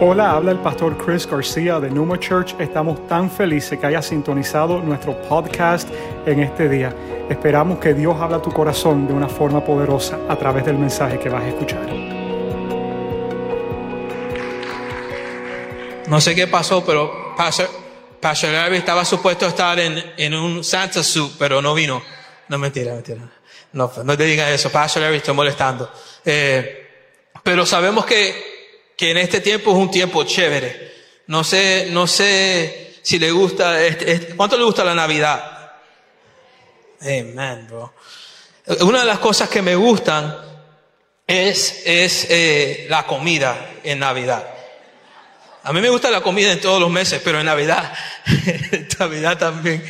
Hola, 0.00 0.30
habla 0.30 0.52
el 0.52 0.58
pastor 0.58 0.96
Chris 0.96 1.26
García 1.26 1.80
de 1.80 1.90
Numa 1.90 2.20
Church. 2.20 2.54
Estamos 2.60 3.04
tan 3.08 3.28
felices 3.28 3.76
que 3.80 3.84
hayas 3.84 4.06
sintonizado 4.06 4.78
nuestro 4.78 5.20
podcast 5.22 5.88
en 6.24 6.38
este 6.38 6.68
día. 6.68 6.94
Esperamos 7.28 7.80
que 7.80 7.94
Dios 7.94 8.16
habla 8.20 8.40
tu 8.40 8.52
corazón 8.52 9.08
de 9.08 9.12
una 9.12 9.28
forma 9.28 9.64
poderosa 9.64 10.16
a 10.28 10.36
través 10.36 10.64
del 10.66 10.78
mensaje 10.78 11.18
que 11.18 11.28
vas 11.28 11.42
a 11.42 11.48
escuchar. 11.48 11.84
No 16.06 16.20
sé 16.20 16.32
qué 16.36 16.46
pasó, 16.46 16.84
pero 16.86 17.34
Pastor, 17.36 17.68
Pastor 18.20 18.50
Larry 18.50 18.76
estaba 18.76 19.04
supuesto 19.04 19.46
a 19.46 19.48
estar 19.48 19.80
en, 19.80 20.00
en 20.16 20.32
un 20.32 20.62
Santa 20.62 21.02
suit, 21.02 21.32
pero 21.40 21.60
no 21.60 21.74
vino. 21.74 22.00
No, 22.46 22.56
mentira, 22.56 22.94
mentira. 22.94 23.22
No, 23.72 23.90
no 24.04 24.16
te 24.16 24.22
digas 24.22 24.48
eso. 24.52 24.70
Pastor 24.70 25.02
Larry, 25.02 25.16
estoy 25.16 25.34
molestando. 25.34 25.90
Eh, 26.24 26.86
pero 27.42 27.66
sabemos 27.66 28.06
que, 28.06 28.57
que 28.98 29.12
en 29.12 29.16
este 29.18 29.40
tiempo 29.40 29.70
es 29.70 29.76
un 29.76 29.90
tiempo 29.92 30.24
chévere. 30.24 30.92
No 31.28 31.44
sé, 31.44 31.86
no 31.90 32.06
sé 32.08 32.96
si 33.00 33.18
le 33.20 33.30
gusta, 33.30 33.80
este, 33.82 34.10
este- 34.12 34.34
¿cuánto 34.36 34.58
le 34.58 34.64
gusta 34.64 34.84
la 34.84 34.94
Navidad? 34.94 35.70
Amen, 37.00 37.68
bro. 37.68 37.94
Una 38.80 39.00
de 39.00 39.04
las 39.06 39.20
cosas 39.20 39.48
que 39.48 39.62
me 39.62 39.76
gustan 39.76 40.36
es, 41.26 41.82
es 41.86 42.26
eh, 42.28 42.86
la 42.90 43.06
comida 43.06 43.70
en 43.84 44.00
Navidad. 44.00 44.44
A 45.62 45.72
mí 45.72 45.80
me 45.80 45.90
gusta 45.90 46.10
la 46.10 46.20
comida 46.20 46.50
en 46.50 46.60
todos 46.60 46.80
los 46.80 46.90
meses, 46.90 47.20
pero 47.22 47.38
en 47.38 47.46
Navidad, 47.46 47.92
en 48.26 48.88
Navidad 48.98 49.38
también. 49.38 49.84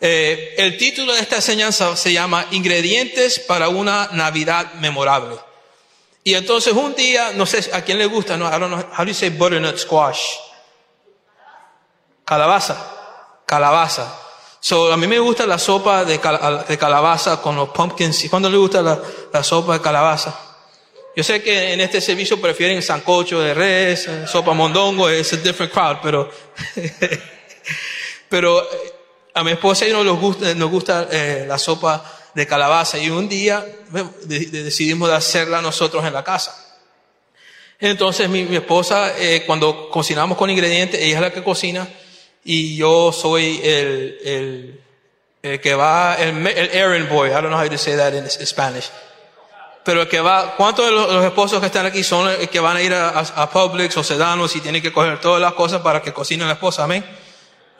Eh, 0.00 0.54
el 0.56 0.78
título 0.78 1.14
de 1.14 1.20
esta 1.20 1.36
enseñanza 1.36 1.94
se 1.94 2.12
llama 2.12 2.46
Ingredientes 2.52 3.38
para 3.38 3.68
una 3.68 4.08
Navidad 4.12 4.72
memorable. 4.74 5.36
Y 6.26 6.34
entonces 6.34 6.72
un 6.72 6.92
día, 6.96 7.30
no 7.36 7.46
sé 7.46 7.70
a 7.72 7.82
quién 7.82 7.98
le 7.98 8.06
gusta, 8.06 8.36
no, 8.36 8.48
I 8.48 8.58
don't 8.58 8.66
know, 8.66 8.84
how 8.98 9.04
do 9.04 9.12
you 9.12 9.14
say 9.14 9.28
butternut 9.30 9.78
squash? 9.78 10.18
Calabaza. 12.24 12.74
Calabaza. 13.46 14.12
So, 14.58 14.92
a 14.92 14.96
mí 14.96 15.06
me 15.06 15.20
gusta 15.20 15.46
la 15.46 15.56
sopa 15.56 16.04
de, 16.04 16.18
cal- 16.18 16.64
de 16.66 16.76
calabaza 16.76 17.40
con 17.40 17.54
los 17.54 17.68
pumpkins. 17.68 18.26
¿Cuándo 18.28 18.50
le 18.50 18.56
gusta 18.56 18.82
la, 18.82 19.44
sopa 19.44 19.74
de 19.74 19.80
calabaza? 19.80 20.36
Yo 21.14 21.22
sé 21.22 21.40
que 21.44 21.72
en 21.74 21.80
este 21.80 22.00
servicio 22.00 22.40
prefieren 22.40 22.82
sancocho 22.82 23.38
de 23.38 23.54
res, 23.54 24.10
sopa 24.26 24.52
mondongo, 24.52 25.08
es 25.08 25.32
a 25.32 25.36
different 25.36 25.72
crowd, 25.72 25.98
pero, 26.02 26.28
pero 28.28 28.62
eh, 28.64 28.94
a 29.32 29.44
mi 29.44 29.52
esposa 29.52 29.86
y 29.86 29.92
nos 29.92 30.18
gusta, 30.18 30.52
nos 30.56 30.70
gusta 30.72 31.06
eh, 31.08 31.44
la 31.46 31.56
sopa 31.56 32.02
de 32.36 32.46
calabaza 32.46 32.98
y 32.98 33.08
un 33.08 33.30
día 33.30 33.64
decidimos 34.26 35.08
de 35.08 35.14
hacerla 35.14 35.62
nosotros 35.62 36.04
en 36.04 36.12
la 36.12 36.22
casa. 36.22 36.54
Entonces 37.80 38.28
mi, 38.28 38.44
mi 38.44 38.56
esposa, 38.56 39.18
eh, 39.18 39.44
cuando 39.46 39.88
cocinamos 39.88 40.36
con 40.36 40.50
ingredientes, 40.50 41.00
ella 41.00 41.14
es 41.14 41.20
la 41.22 41.32
que 41.32 41.42
cocina 41.42 41.88
y 42.44 42.76
yo 42.76 43.10
soy 43.10 43.58
el, 43.64 44.18
el, 44.22 44.80
el 45.42 45.60
que 45.62 45.74
va, 45.74 46.16
el, 46.16 46.46
el 46.46 46.70
errand 46.74 47.08
boy, 47.08 47.30
I 47.30 47.32
don't 47.32 47.46
know 47.46 47.58
how 47.58 47.66
to 47.66 47.78
say 47.78 47.96
that 47.96 48.12
in 48.12 48.28
Spanish. 48.28 48.90
Pero 49.82 50.02
el 50.02 50.08
que 50.08 50.20
va, 50.20 50.56
¿cuántos 50.56 50.84
de 50.84 50.92
los, 50.92 51.10
los 51.10 51.24
esposos 51.24 51.58
que 51.58 51.66
están 51.66 51.86
aquí 51.86 52.04
son 52.04 52.28
el 52.28 52.50
que 52.50 52.60
van 52.60 52.76
a 52.76 52.82
ir 52.82 52.92
a, 52.92 53.08
a, 53.08 53.20
a 53.20 53.50
Publix 53.50 53.96
o 53.96 54.04
Sedanos 54.04 54.54
y 54.56 54.60
tienen 54.60 54.82
que 54.82 54.92
coger 54.92 55.22
todas 55.22 55.40
las 55.40 55.54
cosas 55.54 55.80
para 55.80 56.02
que 56.02 56.12
cocine 56.12 56.44
la 56.44 56.52
esposa? 56.52 56.84
Amén. 56.84 57.02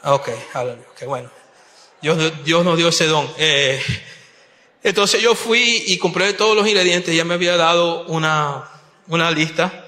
Ok, 0.05 0.31
aleluya, 0.55 0.87
qué 0.99 1.05
bueno. 1.05 1.31
Dios, 2.01 2.43
Dios 2.43 2.65
nos 2.65 2.79
dio 2.79 2.89
ese 2.89 3.07
don. 3.07 3.29
Eh, 3.37 3.83
entonces 4.83 5.21
yo 5.21 5.35
fui 5.35 5.83
y 5.87 5.99
compré 5.99 6.33
todos 6.33 6.57
los 6.57 6.67
ingredientes, 6.67 7.15
ya 7.15 7.25
me 7.25 7.35
había 7.35 7.57
dado 7.57 8.05
una, 8.07 8.71
una 9.09 9.31
lista. 9.31 9.85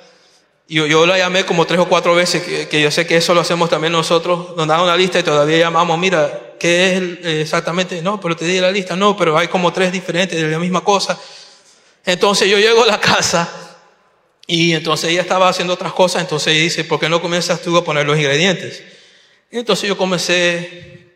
Y 0.67 0.75
yo, 0.75 0.86
yo 0.86 1.06
la 1.06 1.17
llamé 1.17 1.47
como 1.47 1.67
tres 1.67 1.81
o 1.81 1.89
cuatro 1.89 2.14
veces, 2.14 2.42
que, 2.42 2.69
que 2.69 2.83
yo 2.83 2.91
sé 2.91 3.06
que 3.06 3.16
eso 3.16 3.33
lo 3.33 3.41
hacemos 3.41 3.70
también 3.70 3.92
nosotros, 3.92 4.56
nos 4.56 4.66
dan 4.66 4.81
una 4.81 4.97
lista 4.97 5.19
y 5.19 5.22
todavía 5.22 5.56
llamamos, 5.56 5.98
mira, 5.98 6.56
¿qué 6.59 6.97
es 6.97 7.03
eh, 7.25 7.41
exactamente? 7.42 8.03
No, 8.03 8.20
pero 8.20 8.36
te 8.36 8.44
di 8.44 8.61
la 8.61 8.70
lista, 8.70 8.97
no, 8.97 9.16
pero 9.16 9.38
hay 9.38 9.48
como 9.48 9.72
tres 9.72 9.93
diferentes 9.93 10.41
de 10.41 10.47
la 10.48 10.59
misma 10.59 10.82
cosa. 10.82 11.19
Entonces 12.04 12.48
yo 12.48 12.59
llego 12.59 12.82
a 12.82 12.87
la 12.87 13.00
casa 13.00 13.50
y 14.47 14.72
entonces 14.72 15.10
ella 15.10 15.22
estaba 15.22 15.48
haciendo 15.48 15.75
otras 15.75 15.93
cosas, 15.93 16.22
entonces 16.22 16.54
ella 16.54 16.65
dice, 16.65 16.84
¿por 16.84 16.98
qué 16.98 17.09
no 17.09 17.22
comienzas 17.22 17.62
tú 17.62 17.77
a 17.77 17.84
poner 17.84 18.06
los 18.06 18.19
ingredientes? 18.19 18.82
Y 19.50 19.59
entonces 19.59 19.88
yo 19.88 19.97
comencé 19.97 21.06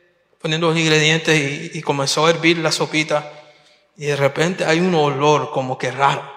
poniendo 0.40 0.68
los 0.68 0.78
ingredientes 0.78 1.72
y, 1.74 1.78
y 1.78 1.82
comenzó 1.82 2.26
a 2.26 2.30
hervir 2.30 2.58
la 2.58 2.72
sopita 2.72 3.41
y 4.02 4.06
de 4.06 4.16
repente 4.16 4.64
hay 4.64 4.80
un 4.80 4.92
olor 4.96 5.52
como 5.52 5.78
que 5.78 5.92
raro. 5.92 6.28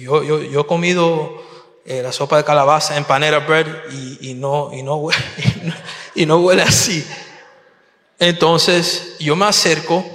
Yo, 0.00 0.22
yo, 0.22 0.42
yo 0.42 0.60
he 0.60 0.66
comido 0.66 1.42
eh, 1.84 2.00
la 2.02 2.10
sopa 2.10 2.38
de 2.38 2.44
calabaza 2.44 2.96
en 2.96 3.04
panera 3.04 3.40
bread 3.40 3.66
y, 3.92 4.30
y 4.30 4.32
no, 4.32 4.70
y, 4.72 4.82
no 4.82 4.96
huele, 4.96 5.22
y 6.14 6.24
no 6.24 6.38
huele 6.38 6.62
así. 6.62 7.06
Entonces 8.18 9.16
yo 9.20 9.36
me 9.36 9.44
acerco 9.44 10.06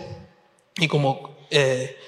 y 0.78 0.88
como 0.88 1.38
eh, 1.51 2.00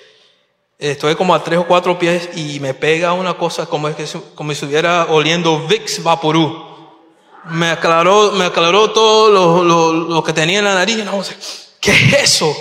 estoy 0.79 1.13
como 1.13 1.35
a 1.35 1.43
tres 1.43 1.59
o 1.59 1.67
cuatro 1.67 1.99
pies 1.99 2.31
y 2.35 2.59
me 2.59 2.73
pega 2.73 3.13
una 3.13 3.37
cosa 3.37 3.67
como, 3.67 3.87
es 3.89 3.95
que, 3.95 4.07
como 4.33 4.49
si 4.49 4.53
estuviera 4.55 5.05
oliendo 5.11 5.67
Vicks 5.67 6.01
Vaporú. 6.01 6.66
Me 7.49 7.69
aclaró, 7.69 8.31
me 8.31 8.45
aclaró 8.45 8.91
todo 8.91 9.29
lo, 9.29 9.63
lo- 9.63 9.93
lo 9.93 10.23
que 10.23 10.33
tenía 10.33 10.59
en 10.59 10.65
la 10.65 10.75
nariz. 10.75 10.97
No, 11.03 11.23
¿Qué 11.79 11.91
es 11.91 12.13
eso? 12.23 12.55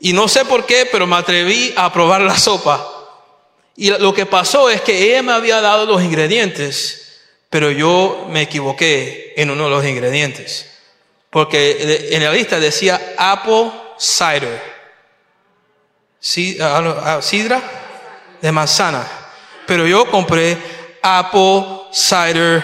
Y 0.00 0.12
no 0.12 0.28
sé 0.28 0.44
por 0.44 0.66
qué, 0.66 0.86
pero 0.90 1.06
me 1.06 1.16
atreví 1.16 1.72
a 1.76 1.92
probar 1.92 2.20
la 2.20 2.36
sopa. 2.36 2.90
Y 3.76 3.90
lo 3.90 4.12
que 4.14 4.26
pasó 4.26 4.70
es 4.70 4.80
que 4.82 5.10
ella 5.10 5.22
me 5.22 5.32
había 5.32 5.60
dado 5.60 5.86
los 5.86 6.02
ingredientes, 6.02 7.20
pero 7.50 7.70
yo 7.70 8.26
me 8.30 8.42
equivoqué 8.42 9.32
en 9.36 9.50
uno 9.50 9.64
de 9.64 9.70
los 9.70 9.84
ingredientes. 9.84 10.70
Porque 11.30 12.08
en 12.12 12.22
la 12.22 12.32
lista 12.32 12.60
decía 12.60 13.14
apple 13.18 13.72
cider. 13.98 14.62
Ah, 16.60 17.16
ah, 17.16 17.22
sidra 17.22 17.60
de 18.40 18.52
manzana. 18.52 19.06
Pero 19.66 19.86
yo 19.86 20.08
compré 20.10 20.56
apple 21.02 21.64
cider 21.92 22.62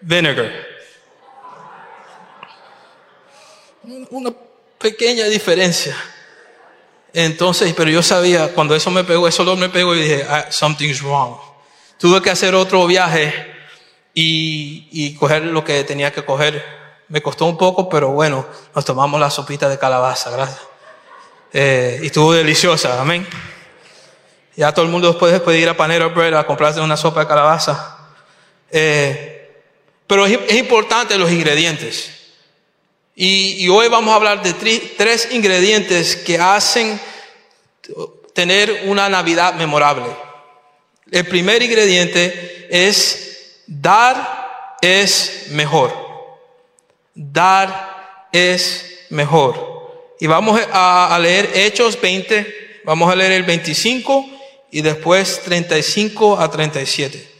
vinegar. 0.00 0.65
Una 4.10 4.32
pequeña 4.78 5.26
diferencia. 5.26 5.96
Entonces, 7.12 7.72
pero 7.74 7.90
yo 7.90 8.02
sabía, 8.02 8.52
cuando 8.52 8.74
eso 8.74 8.90
me 8.90 9.04
pegó, 9.04 9.26
eso 9.28 9.42
olor 9.42 9.56
me 9.56 9.68
pegó 9.68 9.94
y 9.94 10.00
dije, 10.02 10.26
"Ah, 10.28 10.46
something's 10.50 11.00
wrong. 11.02 11.36
Tuve 11.98 12.20
que 12.20 12.30
hacer 12.30 12.54
otro 12.54 12.86
viaje 12.86 13.32
y, 14.12 14.88
y 14.90 15.14
coger 15.14 15.44
lo 15.44 15.64
que 15.64 15.84
tenía 15.84 16.12
que 16.12 16.24
coger. 16.24 16.62
Me 17.08 17.22
costó 17.22 17.46
un 17.46 17.56
poco, 17.56 17.88
pero 17.88 18.08
bueno, 18.10 18.46
nos 18.74 18.84
tomamos 18.84 19.20
la 19.20 19.30
sopita 19.30 19.68
de 19.68 19.78
calabaza, 19.78 20.30
gracias. 20.30 20.60
Eh, 21.52 22.00
y 22.02 22.06
estuvo 22.06 22.32
deliciosa, 22.32 23.00
amén. 23.00 23.26
Ya 24.56 24.72
todo 24.72 24.84
el 24.84 24.90
mundo 24.90 25.08
después 25.08 25.40
puede 25.40 25.60
ir 25.60 25.68
a 25.68 25.76
Panera 25.76 26.06
Bread 26.08 26.34
a 26.34 26.46
comprarse 26.46 26.80
una 26.80 26.96
sopa 26.96 27.20
de 27.20 27.26
calabaza. 27.28 27.98
Eh, 28.70 29.62
pero 30.06 30.26
es 30.26 30.54
importante 30.56 31.16
los 31.16 31.30
ingredientes. 31.30 32.15
Y, 33.18 33.66
hoy 33.70 33.88
vamos 33.88 34.12
a 34.12 34.16
hablar 34.16 34.42
de 34.42 34.52
tres 34.98 35.28
ingredientes 35.32 36.16
que 36.16 36.38
hacen 36.38 37.00
tener 38.34 38.82
una 38.84 39.08
Navidad 39.08 39.54
memorable. 39.54 40.04
El 41.10 41.26
primer 41.26 41.62
ingrediente 41.62 42.68
es 42.68 43.62
dar 43.66 44.76
es 44.82 45.46
mejor. 45.48 45.94
Dar 47.14 48.28
es 48.32 48.84
mejor. 49.08 50.14
Y 50.20 50.26
vamos 50.26 50.60
a, 50.70 51.14
a 51.14 51.18
leer 51.18 51.52
Hechos 51.54 51.98
20, 51.98 52.82
vamos 52.84 53.10
a 53.10 53.16
leer 53.16 53.32
el 53.32 53.44
25 53.44 54.26
y 54.72 54.82
después 54.82 55.40
35 55.42 56.38
a 56.38 56.50
37. 56.50 57.35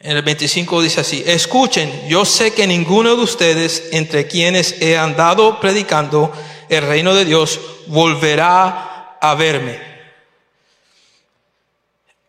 En 0.00 0.16
el 0.16 0.22
25 0.22 0.80
dice 0.80 1.00
así, 1.00 1.24
escuchen, 1.26 2.08
yo 2.08 2.24
sé 2.24 2.52
que 2.52 2.68
ninguno 2.68 3.16
de 3.16 3.22
ustedes 3.22 3.88
entre 3.90 4.28
quienes 4.28 4.80
he 4.80 4.96
andado 4.96 5.58
predicando 5.58 6.32
el 6.68 6.82
reino 6.82 7.14
de 7.16 7.24
Dios 7.24 7.58
volverá 7.88 9.18
a 9.20 9.34
verme. 9.34 9.80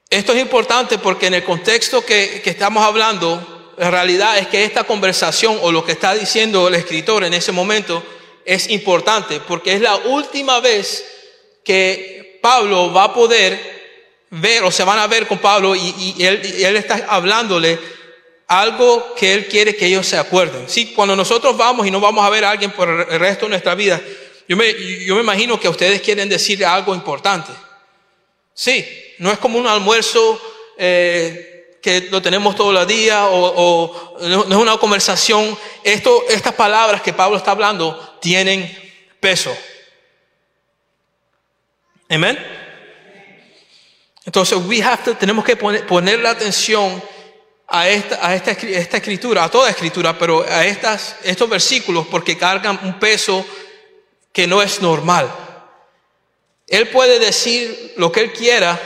Esto 0.09 0.33
es 0.33 0.41
importante 0.41 0.97
porque 0.97 1.27
en 1.27 1.35
el 1.35 1.43
contexto 1.43 2.03
que, 2.03 2.41
que 2.43 2.49
estamos 2.49 2.83
hablando, 2.83 3.73
la 3.77 3.91
realidad 3.91 4.39
es 4.39 4.47
que 4.47 4.63
esta 4.63 4.85
conversación 4.85 5.59
o 5.61 5.71
lo 5.71 5.85
que 5.85 5.91
está 5.91 6.15
diciendo 6.15 6.67
el 6.67 6.73
escritor 6.73 7.23
en 7.23 7.35
ese 7.35 7.51
momento 7.51 8.03
es 8.45 8.67
importante 8.71 9.41
porque 9.41 9.73
es 9.73 9.81
la 9.81 9.95
última 9.95 10.59
vez 10.59 11.05
que 11.63 12.39
Pablo 12.41 12.91
va 12.91 13.03
a 13.03 13.13
poder 13.13 13.78
ver 14.31 14.63
o 14.63 14.71
se 14.71 14.83
van 14.83 14.99
a 14.99 15.07
ver 15.07 15.27
con 15.27 15.39
Pablo 15.39 15.75
y, 15.75 16.15
y 16.17 16.25
él, 16.25 16.41
él 16.43 16.75
está 16.75 17.05
hablándole 17.07 17.79
algo 18.49 19.13
que 19.15 19.33
él 19.33 19.47
quiere 19.47 19.75
que 19.75 19.85
ellos 19.85 20.07
se 20.07 20.17
acuerden. 20.17 20.67
Sí, 20.67 20.91
cuando 20.93 21.15
nosotros 21.15 21.55
vamos 21.55 21.85
y 21.85 21.91
no 21.91 21.99
vamos 21.99 22.25
a 22.25 22.29
ver 22.29 22.43
a 22.43 22.49
alguien 22.49 22.71
por 22.71 22.89
el 22.89 23.19
resto 23.19 23.45
de 23.45 23.49
nuestra 23.51 23.75
vida, 23.75 24.01
yo 24.47 24.57
me, 24.57 24.73
yo 25.05 25.13
me 25.13 25.21
imagino 25.21 25.59
que 25.59 25.69
ustedes 25.69 26.01
quieren 26.01 26.27
decir 26.27 26.65
algo 26.65 26.95
importante. 26.95 27.51
Sí, 28.55 28.83
no 29.19 29.31
es 29.31 29.37
como 29.37 29.59
un 29.59 29.67
almuerzo 29.67 30.41
eh, 30.79 31.77
que 31.81 32.07
lo 32.09 32.21
tenemos 32.23 32.55
todos 32.55 32.73
los 32.73 32.87
días 32.87 33.23
o, 33.29 34.17
no, 34.21 34.41
es 34.41 34.55
una 34.55 34.77
conversación. 34.77 35.55
Esto, 35.83 36.25
estas 36.27 36.53
palabras 36.53 37.03
que 37.03 37.13
Pablo 37.13 37.37
está 37.37 37.51
hablando 37.51 38.17
tienen 38.19 38.75
peso. 39.19 39.55
Amén. 42.09 42.58
Entonces, 44.29 44.59
we 44.67 44.79
have 44.83 45.03
to, 45.03 45.15
tenemos 45.15 45.43
que 45.43 45.55
poner, 45.55 46.19
la 46.19 46.29
atención 46.29 47.01
a 47.67 47.89
esta, 47.89 48.27
a 48.27 48.35
esta, 48.35 48.51
esta, 48.51 48.97
escritura, 48.97 49.43
a 49.43 49.49
toda 49.49 49.71
escritura, 49.71 50.15
pero 50.19 50.45
a 50.47 50.67
estas, 50.67 51.15
estos 51.23 51.49
versículos 51.49 52.05
porque 52.05 52.37
cargan 52.37 52.79
un 52.83 52.99
peso 52.99 53.43
que 54.31 54.45
no 54.45 54.61
es 54.61 54.83
normal. 54.83 55.33
Él 56.67 56.89
puede 56.89 57.17
decir 57.17 57.95
lo 57.97 58.11
que 58.11 58.19
él 58.19 58.31
quiera, 58.31 58.79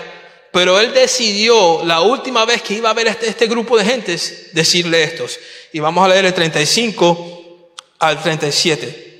pero 0.53 0.79
él 0.79 0.93
decidió 0.93 1.83
la 1.83 1.99
última 1.99 2.45
vez 2.45 2.61
que 2.61 2.75
iba 2.75 2.91
a 2.91 2.93
ver 2.93 3.07
este, 3.07 3.27
este 3.27 3.47
grupo 3.47 3.77
de 3.77 3.83
gentes 3.83 4.51
decirle 4.53 5.03
estos. 5.03 5.37
Y 5.73 5.81
vamos 5.81 6.05
a 6.05 6.07
leer 6.07 6.23
el 6.23 6.33
35 6.33 7.73
al 7.99 8.23
37. 8.23 9.12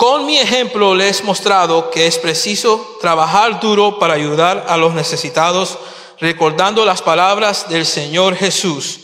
Con 0.00 0.24
mi 0.24 0.38
ejemplo 0.38 0.94
les 0.94 1.20
he 1.20 1.24
mostrado 1.24 1.90
que 1.90 2.06
es 2.06 2.16
preciso 2.16 2.96
trabajar 3.02 3.60
duro 3.60 3.98
para 3.98 4.14
ayudar 4.14 4.64
a 4.66 4.78
los 4.78 4.94
necesitados, 4.94 5.76
recordando 6.18 6.86
las 6.86 7.02
palabras 7.02 7.68
del 7.68 7.84
Señor 7.84 8.34
Jesús. 8.34 9.00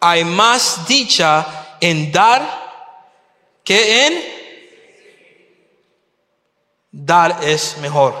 Hay 0.00 0.24
más 0.24 0.88
dicha 0.88 1.76
en 1.82 2.10
dar 2.10 2.40
que 3.62 4.06
en 4.06 4.24
dar 6.92 7.40
es 7.44 7.76
mejor. 7.82 8.14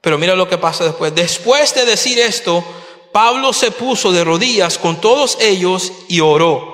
Pero 0.00 0.18
mira 0.18 0.34
lo 0.34 0.48
que 0.48 0.58
pasa 0.58 0.82
después. 0.82 1.14
Después 1.14 1.72
de 1.76 1.84
decir 1.84 2.18
esto, 2.18 2.64
Pablo 3.12 3.52
se 3.52 3.70
puso 3.70 4.10
de 4.10 4.24
rodillas 4.24 4.78
con 4.78 5.00
todos 5.00 5.38
ellos 5.40 5.92
y 6.08 6.18
oró. 6.18 6.73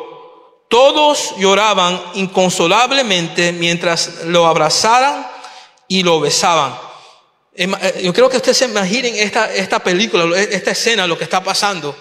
Todos 0.71 1.37
lloraban 1.37 2.01
inconsolablemente 2.15 3.53
mientras 3.53 4.25
lo 4.25 4.47
abrazaran 4.47 5.27
y 5.87 6.03
lo 6.03 6.19
besaban. 6.19 6.79
Eh, 7.55 8.01
yo 8.03 8.15
creo 8.15 8.31
que 8.31 8.39
ustedes 8.39 8.57
se 8.57 8.65
imaginen 8.65 9.17
esta, 9.17 9.53
esta 9.53 9.81
película, 9.81 10.25
esta 10.39 10.71
escena, 10.71 11.07
lo 11.07 11.19
que 11.19 11.25
está 11.25 11.45
pasando. 11.45 11.95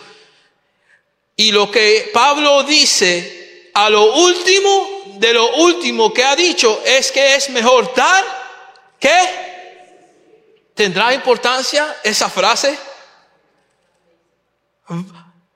Y 1.36 1.52
lo 1.52 1.70
que 1.70 2.12
Pablo 2.14 2.64
dice 2.64 3.72
a 3.74 3.90
lo 3.90 4.14
último 4.14 5.16
de 5.18 5.34
lo 5.34 5.58
último 5.58 6.14
que 6.14 6.24
ha 6.24 6.36
dicho 6.38 6.82
es 6.86 7.12
que 7.12 7.36
es 7.36 7.50
mejor 7.50 7.94
dar 7.94 8.40
¿Qué? 9.00 10.72
¿Tendrá 10.76 11.14
importancia 11.14 11.98
esa 12.04 12.30
frase? 12.30 12.78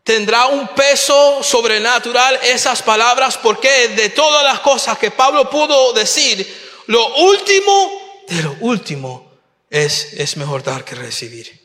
¿Tendrá 0.04 0.48
un 0.48 0.68
peso 0.70 1.42
sobrenatural 1.42 2.40
esas 2.44 2.82
palabras? 2.82 3.38
Porque 3.38 3.88
de 3.90 4.10
todas 4.10 4.44
las 4.44 4.60
cosas 4.60 4.98
que 4.98 5.12
Pablo 5.12 5.50
pudo 5.50 5.94
decir, 5.94 6.46
lo 6.88 7.16
último 7.16 8.02
de 8.28 8.44
lo 8.44 8.56
último 8.62 9.32
es, 9.70 10.14
es 10.14 10.38
mejor 10.38 10.64
dar 10.64 10.84
que 10.84 10.96
recibir. 10.96 11.60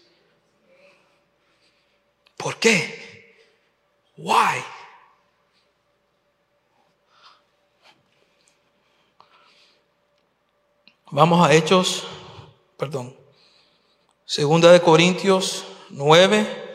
¿Por 2.36 2.56
qué? 2.58 3.36
Why? 4.16 4.64
Vamos 11.10 11.48
a 11.48 11.54
Hechos, 11.54 12.04
perdón, 12.76 13.16
Segunda 14.26 14.70
de 14.70 14.82
Corintios 14.82 15.64
9. 15.88 16.67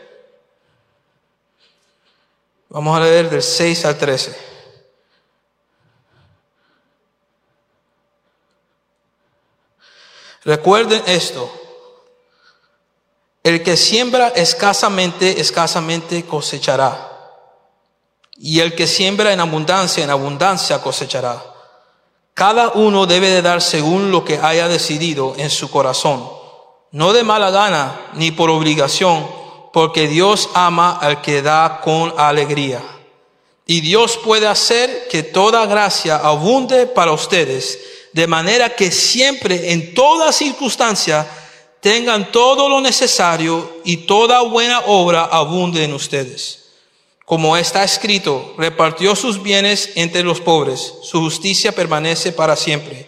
Vamos 2.74 2.96
a 2.96 3.04
leer 3.04 3.30
del 3.30 3.40
6 3.40 3.84
al 3.84 3.96
13. 3.96 4.36
Recuerden 10.42 11.00
esto. 11.06 11.48
El 13.44 13.62
que 13.62 13.76
siembra 13.76 14.26
escasamente, 14.30 15.40
escasamente 15.40 16.26
cosechará. 16.26 17.12
Y 18.38 18.58
el 18.58 18.74
que 18.74 18.88
siembra 18.88 19.32
en 19.32 19.38
abundancia, 19.38 20.02
en 20.02 20.10
abundancia 20.10 20.82
cosechará. 20.82 21.44
Cada 22.34 22.70
uno 22.70 23.06
debe 23.06 23.30
de 23.30 23.42
dar 23.42 23.62
según 23.62 24.10
lo 24.10 24.24
que 24.24 24.38
haya 24.38 24.66
decidido 24.66 25.34
en 25.36 25.48
su 25.48 25.70
corazón, 25.70 26.28
no 26.90 27.12
de 27.12 27.22
mala 27.22 27.52
gana 27.52 28.10
ni 28.14 28.32
por 28.32 28.50
obligación, 28.50 29.43
porque 29.74 30.08
Dios 30.08 30.48
ama 30.54 30.98
al 31.02 31.20
que 31.20 31.42
da 31.42 31.82
con 31.82 32.14
alegría. 32.16 32.80
Y 33.66 33.82
Dios 33.82 34.16
puede 34.16 34.46
hacer 34.46 35.08
que 35.10 35.22
toda 35.22 35.66
gracia 35.66 36.16
abunde 36.16 36.86
para 36.86 37.12
ustedes, 37.12 37.78
de 38.12 38.26
manera 38.26 38.74
que 38.74 38.90
siempre, 38.90 39.72
en 39.72 39.92
toda 39.92 40.32
circunstancia, 40.32 41.26
tengan 41.80 42.32
todo 42.32 42.68
lo 42.68 42.80
necesario 42.80 43.80
y 43.84 43.98
toda 43.98 44.40
buena 44.42 44.80
obra 44.86 45.24
abunde 45.24 45.84
en 45.84 45.92
ustedes 45.92 46.64
como 47.24 47.56
está 47.56 47.82
escrito, 47.82 48.54
repartió 48.58 49.16
sus 49.16 49.42
bienes 49.42 49.92
entre 49.94 50.22
los 50.22 50.40
pobres, 50.40 50.94
su 51.02 51.20
justicia 51.20 51.72
permanece 51.72 52.32
para 52.32 52.54
siempre. 52.54 53.06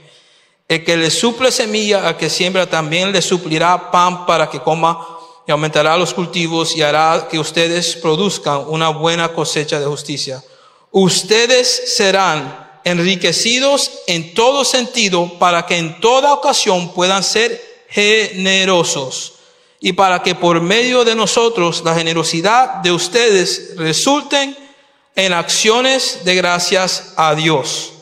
El 0.69 0.85
que 0.85 0.97
le 0.97 1.11
suple 1.11 1.53
semilla 1.53 2.09
al 2.09 2.17
que 2.17 2.31
siembra 2.31 2.69
también 2.69 3.13
le 3.13 3.21
suplirá 3.21 3.91
pan 3.91 4.25
para 4.27 4.49
que 4.49 4.61
coma 4.61 5.16
y 5.47 5.53
aumentará 5.53 5.97
los 5.97 6.13
cultivos 6.13 6.77
y 6.77 6.83
hará 6.83 7.29
que 7.31 7.39
ustedes 7.39 7.97
produzcan 7.97 8.65
una 8.67 8.89
buena 8.89 9.33
cosecha 9.33 9.79
de 9.79 9.87
justicia. 9.87 10.43
Ustedes 10.91 11.95
serán 11.95 12.81
enriquecidos 12.85 13.91
en 14.07 14.35
todo 14.35 14.65
sentido 14.65 15.39
para 15.39 15.67
que 15.67 15.77
en 15.77 16.01
toda 16.01 16.33
ocasión 16.33 16.93
puedan 16.93 17.23
ser 17.23 17.85
generosos 17.89 19.35
y 19.81 19.93
para 19.93 20.23
que 20.23 20.35
por 20.35 20.61
medio 20.61 21.05
de 21.05 21.15
nosotros 21.15 21.83
la 21.85 21.95
generosidad 21.95 22.77
de 22.77 22.93
ustedes 22.93 23.77
resulten 23.77 24.57
en 25.15 25.33
acciones 25.33 26.25
de 26.25 26.35
gracias 26.35 27.13
a 27.17 27.35
Dios. 27.35 27.93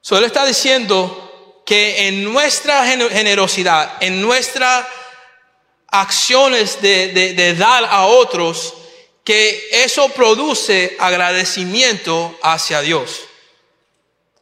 Solo 0.00 0.26
está 0.26 0.44
diciendo 0.44 1.33
que 1.64 2.08
en 2.08 2.24
nuestra 2.24 2.84
generosidad, 2.86 3.96
en 4.00 4.20
nuestras 4.20 4.86
acciones 5.88 6.80
de, 6.82 7.08
de 7.08 7.54
dar 7.54 7.84
a 7.84 8.06
otros, 8.06 8.74
que 9.24 9.68
eso 9.72 10.10
produce 10.10 10.96
agradecimiento 10.98 12.38
hacia 12.42 12.82
Dios. 12.82 13.22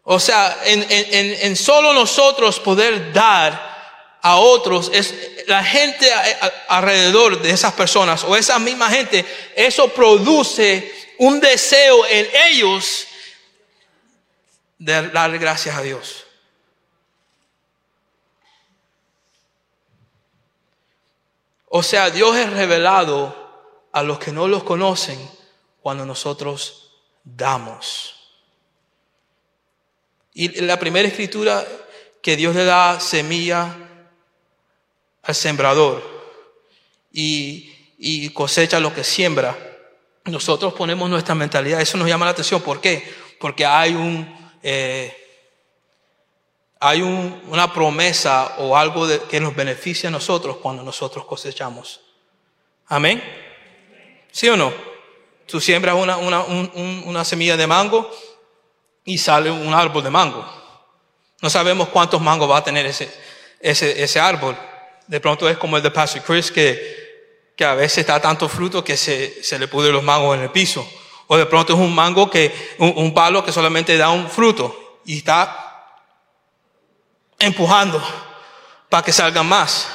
O 0.04 0.18
sea, 0.18 0.58
en, 0.64 1.56
solo 1.56 1.92
nosotros 1.92 2.58
poder 2.58 3.12
dar 3.12 4.18
a 4.20 4.36
otros, 4.36 4.90
es 4.92 5.14
la 5.46 5.62
gente 5.62 6.12
alrededor 6.68 7.40
de 7.40 7.50
esas 7.50 7.72
personas 7.72 8.24
o 8.24 8.36
esa 8.36 8.58
misma 8.58 8.90
gente, 8.90 9.24
eso 9.54 9.88
produce 9.88 10.92
un 11.18 11.38
deseo 11.40 12.04
en 12.06 12.28
ellos 12.50 13.06
de 14.78 15.08
darle 15.10 15.38
gracias 15.38 15.76
a 15.76 15.82
Dios. 15.82 16.24
O 21.74 21.82
sea, 21.82 22.10
Dios 22.10 22.36
es 22.36 22.52
revelado 22.52 23.34
a 23.92 24.02
los 24.02 24.18
que 24.18 24.30
no 24.30 24.46
los 24.46 24.62
conocen 24.62 25.18
cuando 25.80 26.04
nosotros 26.04 27.00
damos. 27.24 28.14
Y 30.34 30.60
la 30.60 30.78
primera 30.78 31.08
escritura 31.08 31.66
que 32.20 32.36
Dios 32.36 32.54
le 32.54 32.66
da 32.66 33.00
semilla 33.00 33.74
al 35.22 35.34
sembrador 35.34 36.02
y, 37.10 38.28
cosecha 38.34 38.78
lo 38.78 38.94
que 38.94 39.02
siembra. 39.02 39.56
Nosotros 40.26 40.74
ponemos 40.74 41.08
nuestra 41.08 41.34
mentalidad, 41.34 41.80
eso 41.80 41.96
nos 41.96 42.06
llama 42.06 42.26
la 42.26 42.32
atención. 42.32 42.60
¿Por 42.60 42.82
qué? 42.82 43.02
Porque 43.40 43.64
hay 43.64 43.94
un... 43.94 44.52
Eh, 44.62 45.21
hay 46.84 47.00
una 47.00 47.72
promesa 47.72 48.56
o 48.58 48.76
algo 48.76 49.06
que 49.28 49.40
nos 49.40 49.54
beneficia 49.54 50.08
a 50.08 50.12
nosotros 50.12 50.56
cuando 50.56 50.82
nosotros 50.82 51.24
cosechamos. 51.24 52.00
Amén. 52.88 53.22
¿Sí 54.32 54.48
o 54.48 54.56
no? 54.56 54.72
Tú 55.46 55.60
siembras 55.60 55.94
una, 55.94 56.16
una 56.16 57.24
semilla 57.24 57.56
de 57.56 57.66
mango 57.66 58.10
y 59.04 59.16
sale 59.18 59.50
un 59.50 59.72
árbol 59.72 60.02
de 60.02 60.10
mango. 60.10 60.44
No 61.40 61.50
sabemos 61.50 61.88
cuántos 61.88 62.20
mangos 62.20 62.50
va 62.50 62.58
a 62.58 62.64
tener 62.64 62.86
ese, 62.86 63.12
ese, 63.60 64.02
ese 64.02 64.20
árbol. 64.20 64.56
De 65.06 65.20
pronto 65.20 65.48
es 65.48 65.58
como 65.58 65.76
el 65.76 65.82
de 65.82 65.90
Pastor 65.90 66.22
Chris, 66.22 66.50
que, 66.50 67.52
que 67.56 67.64
a 67.64 67.74
veces 67.74 67.98
está 67.98 68.20
tanto 68.20 68.48
fruto 68.48 68.82
que 68.82 68.96
se, 68.96 69.42
se 69.42 69.58
le 69.58 69.68
pudren 69.68 69.92
los 69.92 70.02
mangos 70.02 70.36
en 70.36 70.42
el 70.42 70.50
piso. 70.50 70.88
O 71.28 71.36
de 71.36 71.46
pronto 71.46 71.72
es 71.74 71.78
un 71.78 71.94
mango 71.94 72.28
que, 72.28 72.74
un, 72.78 73.14
palo 73.14 73.44
que 73.44 73.52
solamente 73.52 73.96
da 73.96 74.10
un 74.10 74.28
fruto 74.28 75.00
y 75.04 75.18
está 75.18 75.71
empujando 77.42 78.02
para 78.88 79.04
que 79.04 79.12
salgan 79.12 79.46
más. 79.46 79.88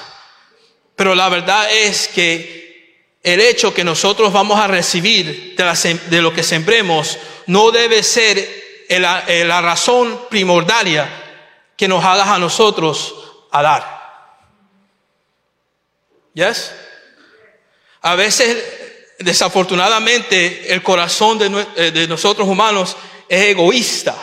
Pero 0.95 1.15
la 1.15 1.29
verdad 1.29 1.71
es 1.71 2.07
que 2.07 3.17
el 3.23 3.41
hecho 3.41 3.73
que 3.73 3.83
nosotros 3.83 4.31
vamos 4.31 4.59
a 4.59 4.67
recibir 4.67 5.55
de, 5.55 6.21
lo 6.21 6.33
que 6.33 6.43
sembremos 6.43 7.17
no 7.47 7.71
debe 7.71 8.03
ser 8.03 8.85
la 8.89 9.61
razón 9.61 10.27
primordial 10.29 11.09
que 11.75 11.87
nos 11.87 12.03
haga 12.03 12.33
a 12.33 12.39
nosotros 12.39 13.15
a 13.51 13.61
dar. 13.61 13.97
¿Yes? 16.33 16.73
A 18.01 18.15
veces, 18.15 18.63
desafortunadamente, 19.19 20.73
el 20.73 20.83
corazón 20.83 21.37
de, 21.37 21.65
eh, 21.75 21.91
de 21.91 22.07
nosotros 22.07 22.47
humanos 22.47 22.95
es 23.29 23.41
egoísta. 23.43 24.15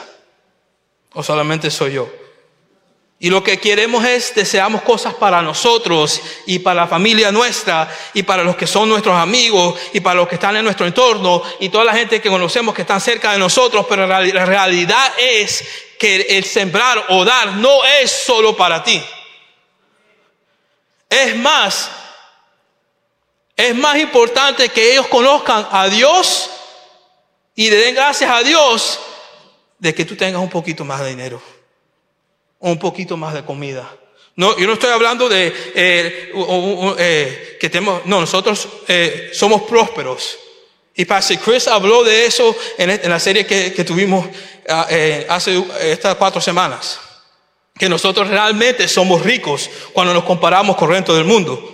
¿O 1.12 1.22
solamente 1.22 1.70
soy 1.70 1.94
yo? 1.94 2.23
Y 3.18 3.30
lo 3.30 3.42
que 3.42 3.58
queremos 3.58 4.04
es, 4.04 4.34
deseamos 4.34 4.82
cosas 4.82 5.14
para 5.14 5.40
nosotros 5.40 6.20
y 6.46 6.58
para 6.58 6.82
la 6.82 6.88
familia 6.88 7.30
nuestra 7.30 7.88
y 8.12 8.22
para 8.22 8.42
los 8.42 8.56
que 8.56 8.66
son 8.66 8.88
nuestros 8.88 9.16
amigos 9.16 9.78
y 9.92 10.00
para 10.00 10.16
los 10.16 10.28
que 10.28 10.34
están 10.34 10.56
en 10.56 10.64
nuestro 10.64 10.86
entorno 10.86 11.42
y 11.60 11.68
toda 11.68 11.84
la 11.84 11.94
gente 11.94 12.20
que 12.20 12.28
conocemos 12.28 12.74
que 12.74 12.82
están 12.82 13.00
cerca 13.00 13.32
de 13.32 13.38
nosotros, 13.38 13.86
pero 13.88 14.06
la 14.06 14.44
realidad 14.44 15.12
es 15.18 15.64
que 15.98 16.26
el 16.36 16.44
sembrar 16.44 17.06
o 17.08 17.24
dar 17.24 17.52
no 17.52 17.84
es 17.84 18.10
solo 18.10 18.56
para 18.56 18.82
ti. 18.82 19.02
Es 21.08 21.36
más, 21.36 21.90
es 23.56 23.74
más 23.76 23.96
importante 23.96 24.68
que 24.70 24.92
ellos 24.92 25.06
conozcan 25.06 25.68
a 25.70 25.88
Dios 25.88 26.50
y 27.54 27.70
le 27.70 27.76
den 27.76 27.94
gracias 27.94 28.30
a 28.30 28.42
Dios 28.42 28.98
de 29.78 29.94
que 29.94 30.04
tú 30.04 30.16
tengas 30.16 30.42
un 30.42 30.50
poquito 30.50 30.84
más 30.84 31.00
de 31.00 31.10
dinero 31.10 31.53
un 32.70 32.78
poquito 32.78 33.16
más 33.16 33.34
de 33.34 33.44
comida. 33.44 33.90
No, 34.36 34.58
yo 34.58 34.66
no 34.66 34.72
estoy 34.72 34.90
hablando 34.90 35.28
de 35.28 35.46
eh, 35.74 36.32
eh, 36.98 37.56
que 37.60 37.70
tenemos, 37.70 38.04
no, 38.06 38.20
nosotros 38.20 38.68
eh, 38.88 39.30
somos 39.32 39.62
prósperos. 39.62 40.38
Y 40.96 41.04
Pastor 41.04 41.38
Chris 41.38 41.68
habló 41.68 42.02
de 42.04 42.26
eso 42.26 42.54
en, 42.78 43.00
la 43.08 43.20
serie 43.20 43.46
que, 43.46 43.72
que 43.72 43.84
tuvimos 43.84 44.26
ah, 44.68 44.86
hace 45.28 45.62
estas 45.80 46.14
cuatro 46.16 46.40
semanas. 46.40 47.00
Que 47.76 47.88
nosotros 47.88 48.28
realmente 48.28 48.86
somos 48.86 49.22
ricos 49.22 49.68
cuando 49.92 50.14
nos 50.14 50.22
comparamos 50.22 50.76
con 50.76 50.88
el 50.90 50.96
resto 50.96 51.14
del 51.14 51.24
mundo. 51.24 51.70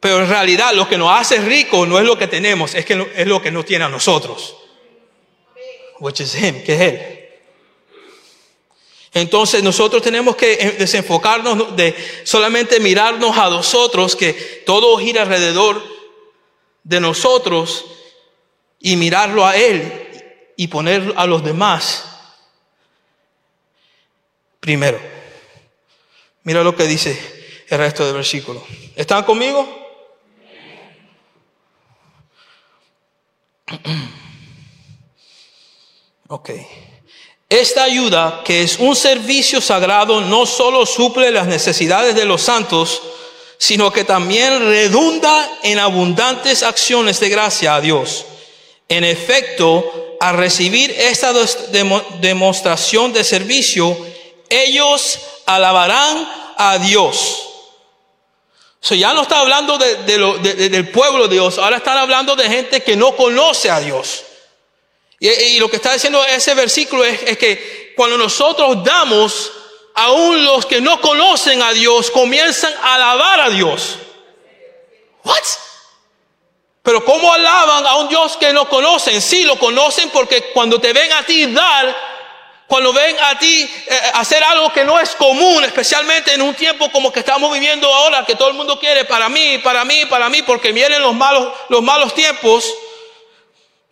Pero 0.00 0.20
en 0.20 0.28
realidad 0.28 0.72
lo 0.72 0.88
que 0.88 0.96
nos 0.96 1.18
hace 1.18 1.38
ricos 1.38 1.86
no 1.86 1.98
es 1.98 2.04
lo 2.06 2.16
que 2.16 2.26
tenemos, 2.26 2.74
es, 2.74 2.86
que 2.86 3.06
es 3.14 3.26
lo 3.26 3.42
que 3.42 3.50
no 3.50 3.62
tiene 3.62 3.84
a 3.84 3.88
nosotros. 3.88 4.56
Which 6.00 6.20
is 6.20 6.34
him, 6.34 6.62
que 6.62 6.74
es 6.74 6.80
él. 6.80 7.25
Entonces 9.16 9.62
nosotros 9.62 10.02
tenemos 10.02 10.36
que 10.36 10.52
eh, 10.52 10.76
desenfocarnos 10.78 11.74
de 11.74 11.96
solamente 12.22 12.78
mirarnos 12.80 13.38
a 13.38 13.48
nosotros, 13.48 14.14
que 14.14 14.34
todo 14.66 14.98
gira 14.98 15.22
alrededor 15.22 15.82
de 16.84 17.00
nosotros 17.00 17.86
y 18.78 18.96
mirarlo 18.96 19.46
a 19.46 19.56
Él 19.56 20.52
y 20.54 20.68
poner 20.68 21.14
a 21.16 21.24
los 21.24 21.42
demás 21.42 22.04
primero. 24.60 25.00
Mira 26.42 26.62
lo 26.62 26.76
que 26.76 26.84
dice 26.84 27.64
el 27.68 27.78
resto 27.78 28.04
del 28.04 28.16
versículo. 28.16 28.62
¿Están 28.94 29.24
conmigo? 29.24 29.66
Ok. 36.28 36.50
Esta 37.48 37.84
ayuda, 37.84 38.42
que 38.44 38.62
es 38.62 38.78
un 38.78 38.96
servicio 38.96 39.60
sagrado, 39.60 40.20
no 40.20 40.46
solo 40.46 40.84
suple 40.84 41.30
las 41.30 41.46
necesidades 41.46 42.16
de 42.16 42.24
los 42.24 42.42
santos, 42.42 43.00
sino 43.56 43.92
que 43.92 44.02
también 44.02 44.66
redunda 44.66 45.58
en 45.62 45.78
abundantes 45.78 46.64
acciones 46.64 47.20
de 47.20 47.28
gracia 47.28 47.76
a 47.76 47.80
Dios. 47.80 48.24
En 48.88 49.04
efecto, 49.04 50.16
al 50.20 50.36
recibir 50.36 50.90
esta 50.90 51.32
demostración 52.20 53.12
de 53.12 53.22
servicio, 53.22 53.96
ellos 54.48 55.18
alabarán 55.46 56.28
a 56.56 56.78
Dios. 56.78 57.46
O 58.82 58.86
sea, 58.88 58.96
ya 58.96 59.14
no 59.14 59.22
está 59.22 59.38
hablando 59.38 59.78
del 59.78 60.88
pueblo 60.90 61.28
de 61.28 61.34
Dios, 61.34 61.58
ahora 61.58 61.76
están 61.78 61.98
hablando 61.98 62.34
de 62.34 62.48
gente 62.48 62.82
que 62.82 62.96
no 62.96 63.14
conoce 63.14 63.70
a 63.70 63.78
Dios. 63.80 64.25
Y, 65.18 65.58
lo 65.58 65.70
que 65.70 65.76
está 65.76 65.92
diciendo 65.92 66.24
ese 66.24 66.54
versículo 66.54 67.04
es, 67.04 67.38
que 67.38 67.94
cuando 67.96 68.18
nosotros 68.18 68.84
damos, 68.84 69.52
aún 69.94 70.44
los 70.44 70.66
que 70.66 70.80
no 70.80 71.00
conocen 71.00 71.62
a 71.62 71.72
Dios 71.72 72.10
comienzan 72.10 72.72
a 72.82 72.94
alabar 72.96 73.40
a 73.40 73.50
Dios. 73.50 73.96
What? 75.24 75.42
Pero 76.82 77.04
¿cómo 77.04 77.32
alaban 77.32 77.86
a 77.86 77.96
un 77.96 78.08
Dios 78.08 78.36
que 78.36 78.52
no 78.52 78.68
conocen? 78.68 79.20
Sí, 79.20 79.44
lo 79.44 79.58
conocen 79.58 80.10
porque 80.10 80.52
cuando 80.52 80.80
te 80.80 80.92
ven 80.92 81.10
a 81.12 81.24
ti 81.24 81.46
dar, 81.46 81.96
cuando 82.66 82.92
ven 82.92 83.16
a 83.20 83.38
ti 83.38 83.68
eh, 83.86 84.00
hacer 84.14 84.44
algo 84.44 84.72
que 84.72 84.84
no 84.84 85.00
es 85.00 85.14
común, 85.16 85.64
especialmente 85.64 86.34
en 86.34 86.42
un 86.42 86.54
tiempo 86.54 86.90
como 86.92 87.10
que 87.10 87.20
estamos 87.20 87.52
viviendo 87.52 87.92
ahora, 87.92 88.24
que 88.24 88.36
todo 88.36 88.48
el 88.48 88.54
mundo 88.54 88.78
quiere 88.78 89.04
para 89.04 89.28
mí, 89.28 89.58
para 89.58 89.84
mí, 89.84 90.04
para 90.06 90.28
mí, 90.28 90.42
porque 90.42 90.72
vienen 90.72 91.02
los 91.02 91.14
malos, 91.14 91.52
los 91.70 91.82
malos 91.82 92.14
tiempos. 92.14 92.72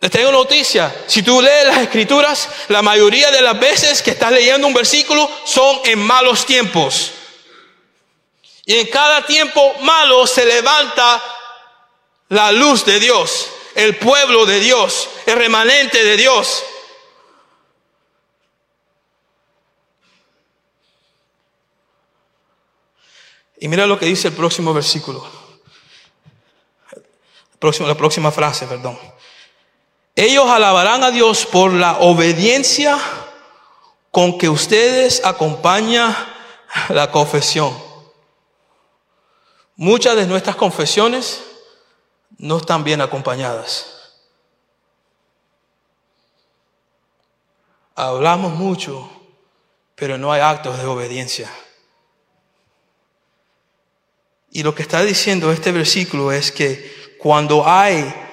Les 0.01 0.11
tengo 0.11 0.31
noticia. 0.31 1.03
Si 1.07 1.23
tú 1.23 1.41
lees 1.41 1.65
las 1.67 1.77
escrituras, 1.79 2.49
la 2.67 2.81
mayoría 2.81 3.31
de 3.31 3.41
las 3.41 3.59
veces 3.59 4.01
que 4.01 4.11
estás 4.11 4.31
leyendo 4.31 4.67
un 4.67 4.73
versículo 4.73 5.29
son 5.45 5.79
en 5.85 5.99
malos 5.99 6.45
tiempos. 6.45 7.11
Y 8.65 8.75
en 8.75 8.87
cada 8.87 9.25
tiempo 9.25 9.75
malo 9.81 10.25
se 10.27 10.45
levanta 10.45 11.23
la 12.29 12.51
luz 12.51 12.83
de 12.83 12.99
Dios, 12.99 13.47
el 13.75 13.95
pueblo 13.97 14.45
de 14.45 14.59
Dios, 14.59 15.07
el 15.25 15.37
remanente 15.37 16.03
de 16.03 16.17
Dios. 16.17 16.63
Y 23.57 23.67
mira 23.67 23.87
lo 23.87 23.97
que 23.97 24.05
dice 24.05 24.27
el 24.27 24.33
próximo 24.33 24.73
versículo. 24.73 25.25
la 27.61 27.95
próxima 27.95 28.31
frase, 28.31 28.67
perdón. 28.67 29.14
Ellos 30.15 30.47
alabarán 30.47 31.03
a 31.03 31.11
Dios 31.11 31.45
por 31.45 31.73
la 31.73 31.99
obediencia 31.99 32.97
con 34.11 34.37
que 34.37 34.47
ustedes 34.47 35.23
acompañan 35.25 36.15
la 36.87 37.11
confesión. 37.11 37.77
Muchas 39.75 40.15
de 40.15 40.25
nuestras 40.25 40.55
confesiones 40.55 41.43
no 42.37 42.57
están 42.57 42.85
bien 42.85 43.01
acompañadas. 43.01 43.91
Hablamos 47.93 48.53
mucho, 48.53 49.09
pero 49.95 50.17
no 50.17 50.31
hay 50.31 50.39
actos 50.39 50.77
de 50.77 50.85
obediencia. 50.85 51.51
Y 54.49 54.63
lo 54.63 54.73
que 54.73 54.83
está 54.83 55.01
diciendo 55.03 55.51
este 55.51 55.73
versículo 55.73 56.31
es 56.31 56.53
que 56.53 57.17
cuando 57.19 57.67
hay 57.67 58.24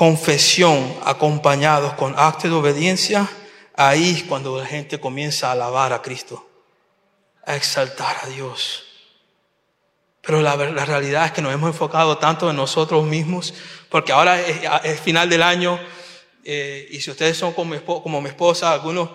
confesión 0.00 0.96
acompañados 1.04 1.92
con 1.92 2.14
actos 2.18 2.44
de 2.44 2.56
obediencia, 2.56 3.28
ahí 3.76 4.12
es 4.12 4.22
cuando 4.22 4.58
la 4.58 4.64
gente 4.64 4.98
comienza 4.98 5.48
a 5.48 5.52
alabar 5.52 5.92
a 5.92 6.00
Cristo, 6.00 6.48
a 7.44 7.54
exaltar 7.54 8.16
a 8.22 8.28
Dios. 8.28 8.82
Pero 10.22 10.40
la, 10.40 10.56
realidad 10.56 11.26
es 11.26 11.32
que 11.32 11.42
nos 11.42 11.52
hemos 11.52 11.68
enfocado 11.68 12.16
tanto 12.16 12.48
en 12.48 12.56
nosotros 12.56 13.04
mismos, 13.04 13.52
porque 13.90 14.12
ahora 14.12 14.40
es, 14.40 15.00
final 15.00 15.28
del 15.28 15.42
año, 15.42 15.78
eh, 16.44 16.88
y 16.90 16.98
si 17.02 17.10
ustedes 17.10 17.36
son 17.36 17.52
como 17.52 17.74
mi, 17.74 17.80
como 17.80 18.22
mi 18.22 18.30
esposa, 18.30 18.72
algunos 18.72 19.10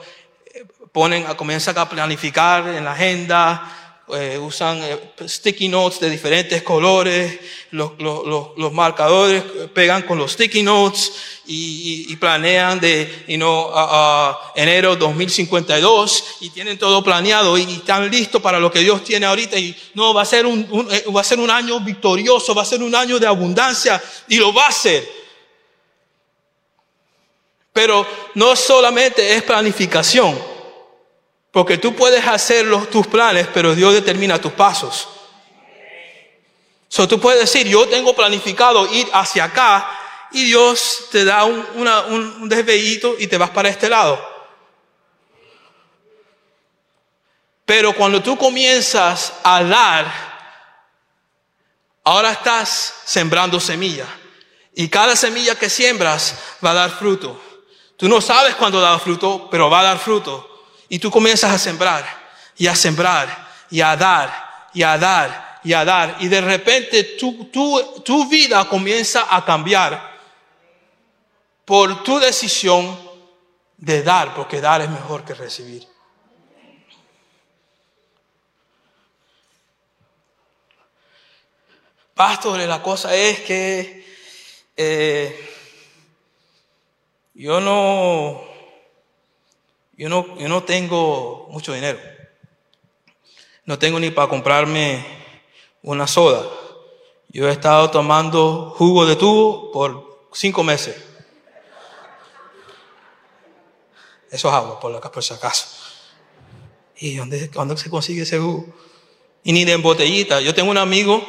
eh, 0.53 0.65
ponen, 0.91 1.23
comienzan 1.33 1.79
a 1.79 1.89
planificar 1.89 2.67
en 2.67 2.85
la 2.85 2.91
agenda, 2.91 3.84
eh, 4.13 4.37
usan 4.37 4.83
eh, 4.83 4.99
sticky 5.27 5.67
notes 5.67 5.99
de 5.99 6.11
diferentes 6.11 6.61
colores, 6.61 7.39
los, 7.71 7.93
los, 7.97 8.55
los, 8.55 8.71
marcadores 8.71 9.43
pegan 9.73 10.03
con 10.03 10.19
los 10.19 10.33
sticky 10.33 10.61
notes 10.61 11.11
y, 11.47 12.05
y, 12.09 12.15
planean 12.17 12.79
de 12.79 13.25
you 13.27 13.37
know, 13.37 13.71
a, 13.73 14.53
enero 14.55 14.95
2052 14.95 16.23
y 16.41 16.51
tienen 16.51 16.77
todo 16.77 17.03
planeado 17.03 17.57
y, 17.57 17.63
están 17.63 18.07
listos 18.11 18.43
para 18.43 18.59
lo 18.59 18.71
que 18.71 18.81
Dios 18.81 19.03
tiene 19.03 19.25
ahorita 19.25 19.57
y 19.57 19.75
no, 19.95 20.13
va 20.13 20.21
a, 20.21 20.25
ser 20.25 20.45
un, 20.45 20.67
un, 20.69 20.87
eh, 20.93 21.03
va 21.13 21.21
a 21.21 21.23
ser 21.23 21.39
un 21.39 21.49
año 21.49 21.79
victorioso, 21.79 22.53
va 22.53 22.61
a 22.61 22.65
ser 22.65 22.83
un 22.83 22.93
año 22.93 23.17
de 23.17 23.25
abundancia 23.25 23.99
y 24.27 24.35
lo 24.35 24.53
va 24.53 24.67
a 24.67 24.71
ser. 24.71 25.03
Pero 27.73 28.05
no 28.35 28.55
solamente 28.55 29.35
es 29.35 29.41
planificación, 29.41 30.54
porque 31.55 31.77
tú 31.77 31.95
puedes 31.95 32.27
hacer 32.27 32.65
los, 32.65 32.89
tus 32.89 33.07
planes, 33.07 33.47
pero 33.53 33.73
Dios 33.73 33.93
determina 33.93 34.41
tus 34.41 34.51
pasos. 34.51 35.07
So, 36.89 37.07
tú 37.07 37.17
puedes 37.17 37.39
decir, 37.39 37.65
yo 37.65 37.87
tengo 37.87 38.13
planificado 38.13 38.85
ir 38.93 39.07
hacia 39.13 39.45
acá 39.45 39.89
y 40.33 40.43
Dios 40.43 41.07
te 41.13 41.23
da 41.23 41.45
un, 41.45 41.65
un 41.77 42.49
y 43.17 43.27
te 43.27 43.37
vas 43.37 43.51
para 43.51 43.69
este 43.69 43.87
lado. 43.87 44.19
Pero 47.63 47.93
cuando 47.93 48.21
tú 48.21 48.37
comienzas 48.37 49.35
a 49.41 49.63
dar, 49.63 50.13
ahora 52.03 52.33
estás 52.33 52.95
sembrando 53.05 53.61
semilla. 53.61 54.07
Y 54.73 54.89
cada 54.89 55.15
semilla 55.15 55.55
que 55.55 55.69
siembras 55.69 56.35
va 56.61 56.71
a 56.71 56.73
dar 56.73 56.91
fruto. 56.91 57.41
Tú 57.95 58.09
no 58.09 58.19
sabes 58.19 58.55
cuándo 58.55 58.81
da 58.81 58.99
fruto, 58.99 59.47
pero 59.49 59.69
va 59.69 59.79
a 59.79 59.83
dar 59.83 59.99
fruto. 59.99 60.51
Y 60.89 60.99
tú 60.99 61.09
comienzas 61.11 61.51
a 61.51 61.57
sembrar 61.57 62.05
y 62.57 62.67
a 62.67 62.75
sembrar 62.75 63.47
y 63.69 63.81
a 63.81 63.95
dar 63.95 64.69
y 64.73 64.83
a 64.83 64.97
dar 64.97 65.59
y 65.63 65.73
a 65.73 65.83
dar. 65.83 66.17
Y 66.19 66.27
de 66.27 66.41
repente 66.41 67.03
tu, 67.19 67.45
tu, 67.45 68.01
tu 68.03 68.29
vida 68.29 68.67
comienza 68.69 69.27
a 69.29 69.43
cambiar 69.43 70.15
por 71.65 72.03
tu 72.03 72.19
decisión 72.19 72.97
de 73.77 74.03
dar, 74.03 74.33
porque 74.35 74.61
dar 74.61 74.81
es 74.81 74.89
mejor 74.89 75.25
que 75.25 75.33
recibir. 75.33 75.87
Pastor, 82.13 82.59
la 82.59 82.81
cosa 82.81 83.13
es 83.13 83.41
que 83.41 84.05
eh, 84.77 85.49
yo 87.33 87.59
no, 87.59 88.41
yo 89.97 90.09
no, 90.09 90.37
yo 90.37 90.49
no 90.49 90.63
tengo 90.63 91.47
mucho 91.49 91.73
dinero. 91.73 91.99
No 93.65 93.79
tengo 93.79 93.99
ni 93.99 94.11
para 94.11 94.27
comprarme 94.27 95.05
una 95.81 96.07
soda. 96.07 96.47
Yo 97.29 97.47
he 97.47 97.51
estado 97.51 97.89
tomando 97.89 98.73
jugo 98.77 99.05
de 99.05 99.15
tubo 99.15 99.71
por 99.71 100.29
cinco 100.33 100.63
meses. 100.63 100.95
Eso 104.29 104.49
es 104.49 104.53
agua, 104.53 104.79
por, 104.79 104.91
la, 104.91 104.99
por 104.99 105.23
si 105.23 105.33
acaso. 105.33 105.67
¿Y 106.97 107.15
dónde, 107.15 107.47
dónde 107.47 107.77
se 107.77 107.89
consigue 107.89 108.23
ese 108.23 108.39
jugo? 108.39 108.65
Y 109.43 109.53
ni 109.53 109.63
de 109.63 109.73
en 109.73 109.81
botellita. 109.81 110.41
Yo 110.41 110.53
tengo 110.53 110.71
un 110.71 110.77
amigo 110.77 111.25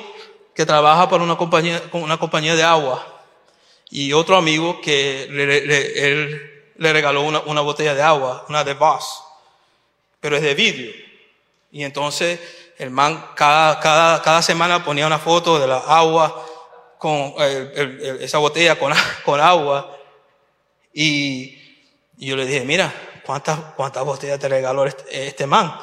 que 0.54 0.66
trabaja 0.66 1.08
para 1.08 1.22
una 1.22 1.36
compañía, 1.36 1.82
una 1.92 2.18
compañía 2.18 2.56
de 2.56 2.62
agua 2.62 3.24
y 3.90 4.12
otro 4.12 4.36
amigo 4.36 4.80
que 4.80 5.28
le, 5.30 5.66
le, 5.66 6.08
él 6.08 6.55
le 6.78 6.92
regaló 6.92 7.22
una, 7.22 7.40
una, 7.40 7.60
botella 7.60 7.94
de 7.94 8.02
agua, 8.02 8.44
una 8.48 8.64
de 8.64 8.74
Voss, 8.74 9.22
pero 10.20 10.36
es 10.36 10.42
de 10.42 10.54
vidrio. 10.54 10.92
Y 11.70 11.84
entonces 11.84 12.40
el 12.78 12.90
man 12.90 13.30
cada, 13.34 13.80
cada, 13.80 14.22
cada 14.22 14.42
semana 14.42 14.84
ponía 14.84 15.06
una 15.06 15.18
foto 15.18 15.58
de 15.58 15.66
la 15.66 15.78
agua 15.78 16.44
con 16.98 17.34
esa 17.38 18.38
botella 18.38 18.78
con, 18.78 18.92
con 19.24 19.40
agua. 19.40 19.96
Y, 20.92 21.58
y, 22.16 22.26
yo 22.26 22.36
le 22.36 22.46
dije, 22.46 22.64
mira, 22.64 22.92
¿cuántas, 23.24 23.58
cuántas 23.76 24.04
botellas 24.04 24.38
te 24.38 24.48
regaló 24.48 24.86
este, 24.86 25.26
este 25.26 25.46
man? 25.46 25.78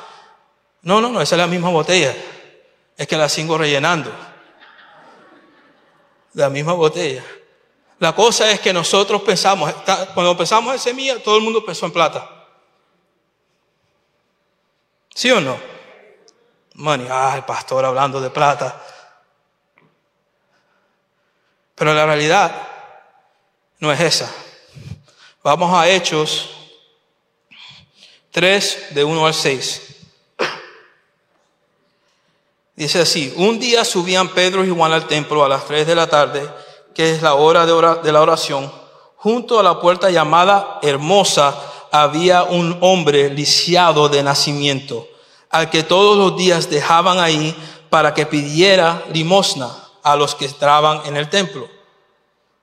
No, 0.81 0.99
no, 0.99 1.09
no, 1.09 1.21
esa 1.21 1.35
es 1.35 1.39
la 1.39 1.47
misma 1.47 1.69
botella. 1.69 2.15
Es 2.97 3.07
que 3.07 3.17
la 3.17 3.29
sigo 3.29 3.57
rellenando. 3.57 4.11
La 6.33 6.49
misma 6.49 6.73
botella. 6.73 7.23
La 7.99 8.13
cosa 8.13 8.49
es 8.51 8.59
que 8.59 8.73
nosotros 8.73 9.21
pensamos, 9.21 9.71
cuando 10.13 10.35
pensamos 10.35 10.73
en 10.73 10.79
semilla, 10.79 11.21
todo 11.21 11.37
el 11.37 11.43
mundo 11.43 11.63
pensó 11.63 11.85
en 11.85 11.93
plata. 11.93 12.29
¿Sí 15.13 15.31
o 15.31 15.39
no? 15.39 15.57
Money, 16.75 17.07
ah, 17.09 17.33
el 17.35 17.43
pastor 17.43 17.85
hablando 17.85 18.19
de 18.19 18.29
plata. 18.29 18.83
Pero 21.75 21.93
la 21.93 22.05
realidad 22.05 22.67
no 23.79 23.91
es 23.91 23.99
esa. 23.99 24.31
Vamos 25.43 25.73
a 25.73 25.87
Hechos 25.87 26.49
3, 28.31 28.95
de 28.95 29.03
1 29.03 29.25
al 29.25 29.33
6. 29.33 29.81
Dice 32.75 33.01
así, 33.01 33.31
un 33.37 33.59
día 33.59 33.85
subían 33.85 34.29
Pedro 34.29 34.65
y 34.65 34.69
Juan 34.71 34.93
al 34.93 35.05
templo 35.05 35.45
a 35.45 35.49
las 35.49 35.65
3 35.67 35.85
de 35.85 35.95
la 35.95 36.07
tarde 36.07 36.49
que 36.93 37.11
es 37.11 37.21
la 37.21 37.35
hora 37.35 37.65
de, 37.65 38.11
la 38.11 38.21
oración, 38.21 38.71
junto 39.15 39.59
a 39.59 39.63
la 39.63 39.79
puerta 39.79 40.09
llamada 40.09 40.79
Hermosa 40.81 41.55
había 41.91 42.43
un 42.43 42.77
hombre 42.81 43.29
lisiado 43.29 44.09
de 44.09 44.23
nacimiento, 44.23 45.07
al 45.49 45.69
que 45.69 45.83
todos 45.83 46.17
los 46.17 46.37
días 46.37 46.69
dejaban 46.69 47.19
ahí 47.19 47.55
para 47.89 48.13
que 48.13 48.25
pidiera 48.25 49.03
limosna 49.11 49.69
a 50.03 50.15
los 50.15 50.35
que 50.35 50.45
entraban 50.45 51.01
en 51.05 51.17
el 51.17 51.29
templo. 51.29 51.67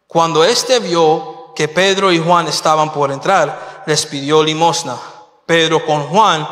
Cuando 0.06 0.44
éste 0.44 0.80
vio 0.80 1.52
que 1.54 1.68
Pedro 1.68 2.12
y 2.12 2.18
Juan 2.18 2.48
estaban 2.48 2.92
por 2.92 3.12
entrar, 3.12 3.84
les 3.86 4.06
pidió 4.06 4.42
limosna. 4.42 4.96
Pedro 5.46 5.84
con 5.84 6.08
Juan, 6.08 6.46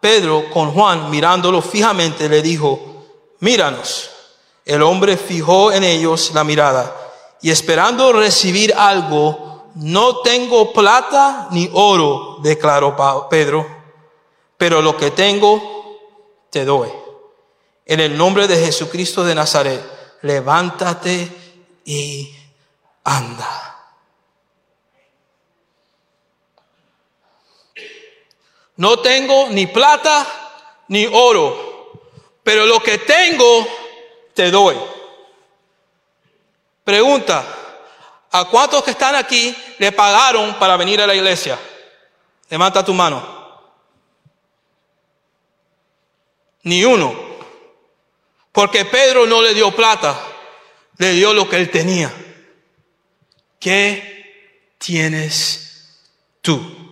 Pedro 0.00 0.44
con 0.52 0.72
Juan 0.72 1.10
mirándolo 1.10 1.62
fijamente 1.62 2.28
le 2.28 2.42
dijo, 2.42 2.80
míranos. 3.40 4.10
El 4.64 4.82
hombre 4.82 5.16
fijó 5.16 5.72
en 5.72 5.82
ellos 5.82 6.30
la 6.34 6.44
mirada 6.44 7.01
y 7.42 7.50
esperando 7.50 8.12
recibir 8.12 8.72
algo, 8.72 9.72
no 9.74 10.18
tengo 10.18 10.72
plata 10.72 11.48
ni 11.50 11.68
oro, 11.72 12.38
declaró 12.40 12.96
Pedro, 13.28 13.66
pero 14.56 14.80
lo 14.80 14.96
que 14.96 15.10
tengo 15.10 15.98
te 16.50 16.64
doy. 16.64 16.88
En 17.84 17.98
el 17.98 18.16
nombre 18.16 18.46
de 18.46 18.64
Jesucristo 18.64 19.24
de 19.24 19.34
Nazaret, 19.34 19.82
levántate 20.22 21.30
y 21.84 22.32
anda. 23.02 23.72
No 28.76 29.00
tengo 29.00 29.48
ni 29.50 29.66
plata 29.66 30.26
ni 30.88 31.06
oro, 31.06 31.90
pero 32.42 32.66
lo 32.66 32.80
que 32.80 32.98
tengo 32.98 33.66
te 34.32 34.50
doy. 34.50 34.76
Pregunta, 36.84 37.44
¿a 38.30 38.44
cuántos 38.46 38.82
que 38.82 38.90
están 38.90 39.14
aquí 39.14 39.56
le 39.78 39.92
pagaron 39.92 40.54
para 40.58 40.76
venir 40.76 41.00
a 41.00 41.06
la 41.06 41.14
iglesia? 41.14 41.58
Levanta 42.48 42.84
tu 42.84 42.92
mano. 42.92 43.40
Ni 46.64 46.84
uno. 46.84 47.32
Porque 48.52 48.84
Pedro 48.84 49.26
no 49.26 49.40
le 49.40 49.54
dio 49.54 49.74
plata, 49.74 50.18
le 50.98 51.12
dio 51.12 51.32
lo 51.32 51.48
que 51.48 51.56
él 51.56 51.70
tenía. 51.70 52.12
¿Qué 53.58 54.74
tienes 54.78 55.88
tú? 56.40 56.82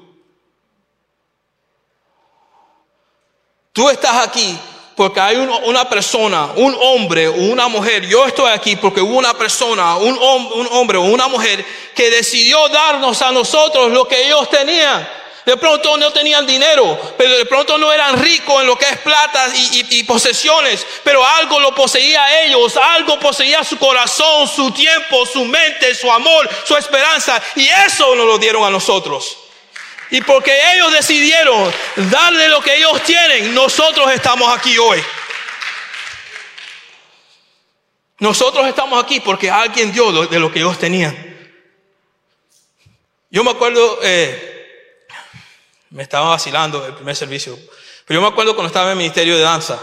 Tú 3.72 3.88
estás 3.88 4.26
aquí 4.26 4.58
porque 5.00 5.18
hay 5.18 5.36
una 5.36 5.88
persona, 5.88 6.50
un 6.56 6.76
hombre 6.78 7.26
o 7.26 7.32
una 7.32 7.68
mujer, 7.68 8.06
yo 8.06 8.26
estoy 8.26 8.50
aquí 8.50 8.76
porque 8.76 9.00
hubo 9.00 9.16
una 9.16 9.32
persona, 9.32 9.96
un, 9.96 10.12
un 10.18 10.68
hombre 10.72 10.98
o 10.98 11.04
una 11.04 11.26
mujer 11.26 11.64
que 11.94 12.10
decidió 12.10 12.68
darnos 12.68 13.22
a 13.22 13.32
nosotros 13.32 13.90
lo 13.92 14.06
que 14.06 14.26
ellos 14.26 14.50
tenían. 14.50 15.08
De 15.46 15.56
pronto 15.56 15.96
no 15.96 16.12
tenían 16.12 16.46
dinero, 16.46 17.00
pero 17.16 17.34
de 17.34 17.46
pronto 17.46 17.78
no 17.78 17.90
eran 17.90 18.22
ricos 18.22 18.60
en 18.60 18.66
lo 18.66 18.76
que 18.76 18.90
es 18.90 18.98
plata 18.98 19.46
y, 19.72 20.02
posesiones, 20.02 20.86
pero 21.02 21.24
algo 21.24 21.60
lo 21.60 21.74
poseía 21.74 22.42
ellos, 22.42 22.76
algo 22.76 23.18
poseía 23.18 23.64
su 23.64 23.78
corazón, 23.78 24.46
su 24.48 24.70
tiempo, 24.70 25.24
su 25.24 25.46
mente, 25.46 25.94
su 25.94 26.12
amor, 26.12 26.46
su 26.66 26.76
esperanza, 26.76 27.40
y 27.56 27.66
eso 27.86 28.14
nos 28.14 28.26
lo 28.26 28.36
dieron 28.36 28.64
a 28.64 28.70
nosotros. 28.70 29.38
Y 30.10 30.20
porque 30.22 30.52
ellos 30.74 30.92
decidieron 30.92 31.72
darle 32.10 32.48
lo 32.48 32.60
que 32.60 32.76
ellos 32.76 33.02
tienen, 33.04 33.54
nosotros 33.54 34.10
estamos 34.10 34.52
aquí 34.56 34.76
hoy. 34.76 35.00
Nosotros 38.18 38.66
estamos 38.66 39.02
aquí 39.02 39.20
porque 39.20 39.50
alguien 39.50 39.92
dio 39.92 40.26
de 40.26 40.38
lo 40.38 40.52
que 40.52 40.58
ellos 40.58 40.78
tenían. 40.78 41.16
Yo 43.30 43.44
me 43.44 43.52
acuerdo, 43.52 44.00
eh, 44.02 44.98
me 45.90 46.02
estaba 46.02 46.30
vacilando 46.30 46.84
el 46.84 46.94
primer 46.94 47.14
servicio, 47.14 47.56
pero 48.04 48.20
yo 48.20 48.26
me 48.26 48.32
acuerdo 48.32 48.54
cuando 48.54 48.66
estaba 48.66 48.86
en 48.86 48.92
el 48.92 48.98
ministerio 48.98 49.36
de 49.36 49.42
danza. 49.42 49.80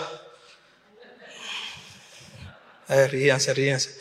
Eh, 2.90 3.08
ríanse, 3.08 3.54
ríanse. 3.54 3.98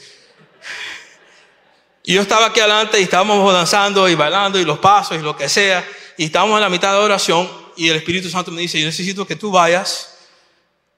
Y 2.03 2.15
yo 2.15 2.23
estaba 2.23 2.47
aquí 2.47 2.61
adelante 2.61 3.01
y 3.01 3.05
estábamos 3.05 3.53
danzando 3.53 4.09
y 4.09 4.17
bailando 4.17 4.59
y 4.59 4.65
los 4.65 4.79
pasos 4.81 5.17
y 5.17 5.21
lo 5.21 5.37
que 5.37 5.49
sea 5.49 5.87
y 6.17 6.25
estábamos 6.25 6.57
en 6.57 6.63
la 6.63 6.71
mitad 6.71 6.93
de 6.93 6.99
oración 6.99 7.51
y 7.77 7.89
el 7.89 7.97
Espíritu 7.97 8.31
Santo 8.31 8.51
me 8.51 8.63
dice, 8.63 8.81
yo 8.81 8.87
necesito 8.87 9.27
que 9.27 9.37
tú 9.37 9.51
vayas 9.51 10.19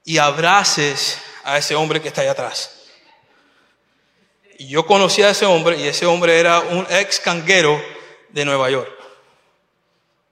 y 0.05 0.17
abraces 0.17 1.19
a 1.43 1.57
ese 1.57 1.75
hombre 1.75 2.01
que 2.01 2.07
está 2.07 2.21
ahí 2.21 2.27
atrás. 2.27 2.87
Y 4.57 4.67
yo 4.67 4.85
conocí 4.85 5.21
a 5.21 5.29
ese 5.29 5.45
hombre 5.45 5.77
y 5.77 5.87
ese 5.87 6.05
hombre 6.05 6.39
era 6.39 6.59
un 6.59 6.85
ex 6.89 7.19
canguero 7.19 7.81
de 8.29 8.45
Nueva 8.45 8.69
York. 8.69 8.91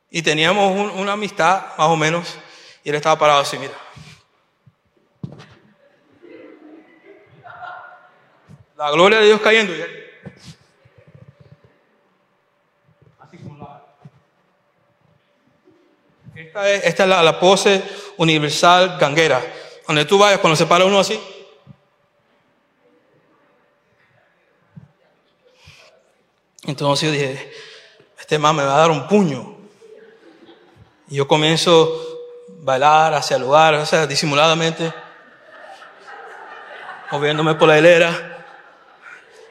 Y 0.09 0.21
teníamos 0.21 0.93
una 0.95 1.13
amistad 1.13 1.75
más 1.77 1.87
o 1.87 1.95
menos 1.97 2.35
y 2.83 2.89
él 2.89 2.95
estaba 2.95 3.19
parado 3.19 3.41
así, 3.41 3.57
mira. 3.57 3.73
La 8.77 8.91
gloria 8.91 9.19
de 9.19 9.25
Dios 9.25 9.41
cayendo 9.41 9.75
y 9.75 9.81
él 9.81 10.07
Esta 16.37 16.69
es, 16.69 16.99
la, 16.99 17.39
pose 17.39 17.81
Universal 18.17 18.97
Ganguera. 18.99 19.41
Donde 19.87 20.05
tú 20.05 20.19
vayas, 20.19 20.39
cuando 20.39 20.55
se 20.55 20.67
para 20.67 20.85
uno 20.85 20.99
así. 20.99 21.19
Entonces 26.67 27.07
yo 27.07 27.11
dije, 27.11 27.51
este 28.19 28.37
man 28.37 28.55
me 28.55 28.63
va 28.63 28.75
a 28.75 28.79
dar 28.79 28.91
un 28.91 29.07
puño. 29.07 29.57
Y 31.07 31.15
yo 31.15 31.27
comienzo 31.27 32.01
a 32.49 32.51
bailar 32.59 33.15
hacia 33.15 33.37
el 33.37 33.41
lugar, 33.41 33.73
o 33.73 33.85
sea, 33.87 34.05
disimuladamente, 34.05 34.93
moviéndome 37.09 37.55
por 37.55 37.67
la 37.67 37.79
hilera. 37.79 38.45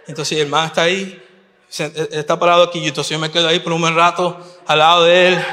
Entonces 0.06 0.38
el 0.38 0.46
man 0.46 0.66
está 0.66 0.82
ahí, 0.82 1.20
está 1.68 2.38
parado 2.38 2.62
aquí, 2.62 2.78
y 2.78 2.86
entonces 2.86 3.10
yo 3.10 3.18
me 3.18 3.32
quedo 3.32 3.48
ahí 3.48 3.58
por 3.58 3.72
un 3.72 3.80
buen 3.80 3.96
rato 3.96 4.38
al 4.66 4.78
lado 4.78 5.02
de 5.02 5.28
él. 5.28 5.44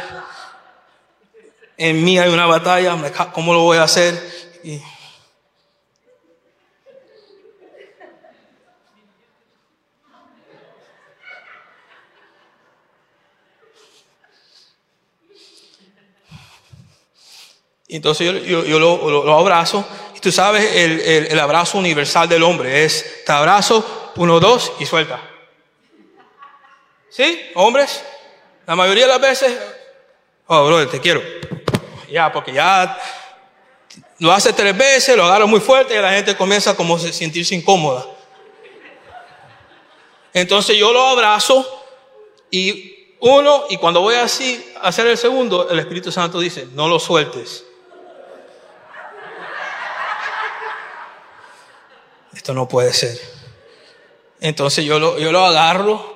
En 1.77 2.03
mí 2.03 2.19
hay 2.19 2.29
una 2.29 2.45
batalla, 2.45 2.95
¿cómo 3.33 3.53
lo 3.53 3.61
voy 3.61 3.77
a 3.77 3.83
hacer? 3.83 4.33
Y 17.93 17.97
entonces 17.97 18.43
yo, 18.47 18.79
lo, 18.79 19.37
abrazo. 19.37 19.85
Y 20.15 20.19
tú 20.19 20.31
sabes, 20.31 20.77
el, 20.77 20.99
el, 20.99 21.39
abrazo 21.39 21.77
universal 21.77 22.27
del 22.27 22.41
hombre 22.41 22.85
es, 22.85 23.23
te 23.23 23.31
abrazo, 23.31 24.11
uno, 24.15 24.39
dos, 24.39 24.71
y 24.79 24.87
suelta. 24.87 25.21
¿Sí? 27.11 27.51
Hombres, 27.53 28.03
la 28.65 28.75
mayoría 28.75 29.03
de 29.03 29.09
las 29.09 29.21
veces, 29.21 29.55
oh, 30.47 30.65
brother, 30.65 30.89
te 30.89 30.99
quiero. 30.99 31.21
Ya, 32.13 32.31
porque 32.31 32.53
ya 32.53 32.95
lo 34.19 34.31
hace 34.31 34.53
tres 34.53 34.77
veces, 34.77 35.17
lo 35.17 35.25
agarra 35.25 35.47
muy 35.47 35.59
fuerte 35.59 35.95
y 35.95 35.97
la 35.99 36.11
gente 36.11 36.37
comienza 36.37 36.75
como 36.75 36.95
a 36.95 36.99
sentirse 36.99 37.55
incómoda. 37.55 38.05
Entonces 40.31 40.77
yo 40.77 40.93
lo 40.93 41.07
abrazo 41.07 41.65
y 42.51 43.15
uno, 43.19 43.63
y 43.67 43.77
cuando 43.77 44.01
voy 44.01 44.13
así 44.13 44.63
a 44.79 44.89
hacer 44.89 45.07
el 45.07 45.17
segundo, 45.17 45.67
el 45.71 45.79
Espíritu 45.79 46.11
Santo 46.11 46.39
dice, 46.39 46.67
no 46.73 46.87
lo 46.87 46.99
sueltes. 46.99 47.65
esto 52.35 52.53
no 52.53 52.67
puede 52.67 52.93
ser. 52.93 53.19
Entonces 54.39 54.85
yo 54.85 54.99
lo, 54.99 55.17
yo 55.17 55.31
lo 55.31 55.43
agarro 55.45 56.12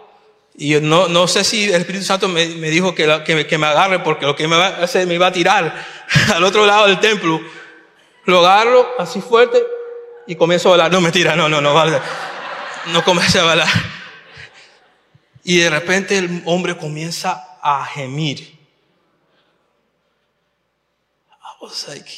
y 0.59 0.73
no, 0.81 1.07
no 1.07 1.27
sé 1.27 1.43
si 1.43 1.65
el 1.65 1.81
Espíritu 1.81 2.03
Santo 2.03 2.27
me, 2.27 2.47
me 2.47 2.71
dijo 2.71 2.95
que, 2.95 3.03
que, 3.23 3.35
me, 3.35 3.57
me, 3.59 3.67
agarre 3.67 3.99
porque 3.99 4.25
lo 4.25 4.35
que 4.35 4.47
me 4.47 4.57
va 4.57 4.67
a 4.69 4.83
hacer 4.85 5.05
me 5.05 5.13
iba 5.13 5.27
a 5.27 5.31
tirar 5.31 5.85
al 6.33 6.43
otro 6.43 6.65
lado 6.65 6.87
del 6.87 6.99
templo. 6.99 7.39
Lo 8.25 8.39
agarro 8.39 8.95
así 8.97 9.21
fuerte 9.21 9.63
y 10.25 10.35
comienzo 10.35 10.69
a 10.69 10.71
bailar. 10.71 10.91
No, 10.91 10.99
mentira, 10.99 11.35
no, 11.35 11.47
no, 11.47 11.61
no, 11.61 11.75
vale. 11.75 12.01
No 12.87 13.03
comienzo 13.03 13.39
a 13.41 13.43
bailar. 13.43 13.67
Y 15.43 15.59
de 15.59 15.69
repente 15.69 16.17
el 16.17 16.41
hombre 16.45 16.75
comienza 16.75 17.59
a 17.61 17.85
gemir. 17.85 18.39
I 21.29 21.61
was 21.61 21.87
like, 21.87 22.11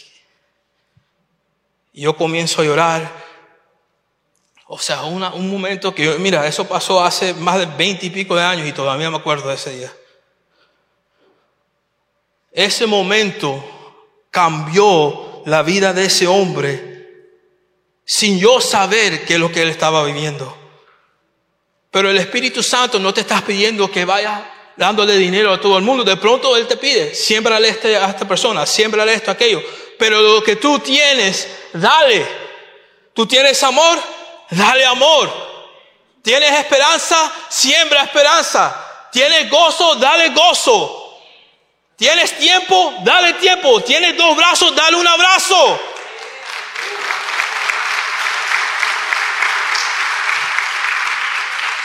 yo 1.92 2.16
comienzo 2.16 2.62
a 2.62 2.66
llorar 2.66 3.12
o 4.72 4.78
sea, 4.78 5.02
un 5.02 5.50
momento 5.50 5.96
que 5.96 6.06
yo, 6.06 6.20
mira, 6.20 6.46
eso 6.46 6.68
pasó 6.68 7.04
hace 7.04 7.34
más 7.34 7.58
de 7.58 7.66
veinte 7.66 8.06
y 8.06 8.12
pico 8.12 8.36
de 8.36 8.44
años 8.44 8.68
y 8.68 8.72
todavía 8.72 9.10
me 9.10 9.18
acuerdo 9.18 9.50
de 9.50 9.56
ese 9.56 9.76
día. 9.76 9.92
Ese 12.52 12.86
momento 12.86 13.64
cambió 14.30 15.42
la 15.48 15.64
vida 15.64 15.92
de 15.92 16.06
ese 16.06 16.28
hombre 16.28 17.26
sin 18.06 18.38
yo 18.38 18.62
saber 18.62 19.26
qué 19.26 19.34
es 19.34 19.40
lo 19.40 19.52
que 19.52 19.64
él 19.64 19.70
estaba 19.70 20.04
viviendo. 20.04 20.56
Pero 21.90 22.12
el 22.12 22.18
Espíritu 22.18 22.62
Santo 22.62 23.00
no 23.00 23.12
te 23.12 23.22
está 23.22 23.42
pidiendo 23.42 23.90
que 23.90 24.06
vayas 24.06 24.40
dándole 24.78 25.18
dinero 25.18 25.52
a 25.52 25.60
todo 25.60 25.80
el 25.80 25.84
mundo. 25.84 26.04
De 26.04 26.18
pronto 26.18 26.56
Él 26.56 26.68
te 26.68 26.78
pide, 26.78 27.16
siémbrale 27.16 27.70
este 27.70 27.98
a 27.98 28.10
esta 28.10 28.28
persona, 28.28 28.68
siémbrale 28.68 29.16
esto, 29.16 29.32
aquello. 29.32 29.64
Pero 29.98 30.22
lo 30.22 30.44
que 30.44 30.58
tú 30.58 30.78
tienes, 30.78 31.48
dale. 31.74 32.24
Tú 33.16 33.26
tienes 33.26 33.64
amor, 33.64 33.98
dale 34.50 34.86
amor. 34.86 35.50
Tienes 36.22 36.52
esperanza, 36.52 37.32
siembra 37.50 38.04
esperanza. 38.04 39.08
Tienes 39.12 39.50
gozo, 39.50 39.96
dale 39.96 40.30
gozo. 40.30 41.22
Tienes 41.96 42.38
tiempo, 42.38 42.96
dale 43.02 43.34
tiempo. 43.34 43.82
Tienes 43.82 44.16
dos 44.18 44.36
brazos, 44.36 44.76
dale 44.76 44.98
un 44.98 45.08
abrazo. 45.08 45.80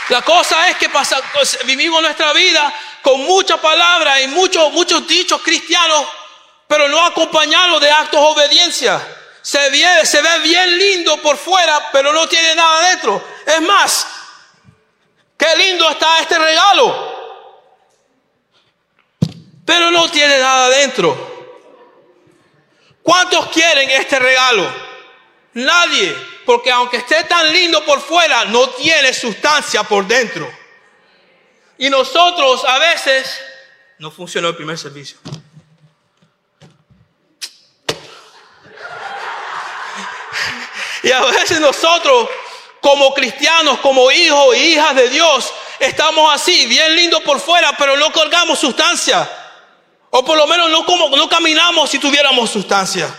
La 0.09 0.21
cosa 0.21 0.69
es 0.69 0.77
que 0.77 0.89
pues, 0.89 1.59
vivimos 1.65 2.01
nuestra 2.01 2.31
vida 2.33 2.71
con 3.01 3.21
mucha 3.21 3.57
palabra 3.57 4.21
y 4.21 4.27
muchos, 4.27 4.71
muchos 4.71 5.07
dichos 5.07 5.41
cristianos, 5.41 6.05
pero 6.67 6.87
no 6.87 7.03
acompañados 7.03 7.81
de 7.81 7.89
actos 7.89 8.21
de 8.21 8.27
obediencia 8.27 9.24
se 9.45 9.69
ve, 9.69 10.03
se 10.07 10.23
ve 10.23 10.39
bien 10.39 10.75
lindo 10.75 11.21
por 11.21 11.37
fuera, 11.37 11.91
pero 11.91 12.11
no 12.11 12.27
tiene 12.27 12.55
nada 12.55 12.89
dentro. 12.89 13.23
Es 13.45 13.61
más, 13.61 14.07
qué 15.37 15.55
lindo 15.55 15.87
está 15.87 16.19
este 16.19 16.39
regalo, 16.39 17.59
pero 19.63 19.91
no 19.91 20.09
tiene 20.09 20.39
nada 20.39 20.69
dentro. 20.69 21.61
¿Cuántos 23.03 23.49
quieren 23.49 23.91
este 23.91 24.17
regalo? 24.17 24.67
Nadie, 25.53 26.15
porque 26.43 26.71
aunque 26.71 26.97
esté 26.97 27.23
tan 27.25 27.53
lindo 27.53 27.85
por 27.85 28.01
fuera, 28.01 28.45
no 28.45 28.71
tiene 28.71 29.13
sustancia 29.13 29.83
por 29.83 30.07
dentro. 30.07 30.51
Y 31.77 31.91
nosotros 31.91 32.65
a 32.65 32.79
veces 32.79 33.39
no 33.99 34.09
funcionó 34.09 34.47
el 34.47 34.55
primer 34.55 34.79
servicio. 34.79 35.19
Y 41.05 41.11
a 41.11 41.21
veces 41.21 41.59
nosotros, 41.59 42.27
como 42.81 43.13
cristianos, 43.13 43.77
como 43.77 44.09
hijos 44.09 44.55
e 44.55 44.69
hijas 44.69 44.95
de 44.95 45.07
Dios, 45.09 45.53
estamos 45.79 46.33
así, 46.33 46.65
bien 46.65 46.95
lindos 46.95 47.21
por 47.21 47.39
fuera, 47.39 47.73
pero 47.77 47.95
no 47.95 48.11
colgamos 48.11 48.57
sustancia. 48.57 49.29
O 50.09 50.25
por 50.25 50.35
lo 50.35 50.47
menos 50.47 50.71
no, 50.71 50.83
como, 50.83 51.15
no 51.15 51.29
caminamos 51.29 51.91
si 51.91 51.99
tuviéramos 51.99 52.49
sustancia. 52.49 53.15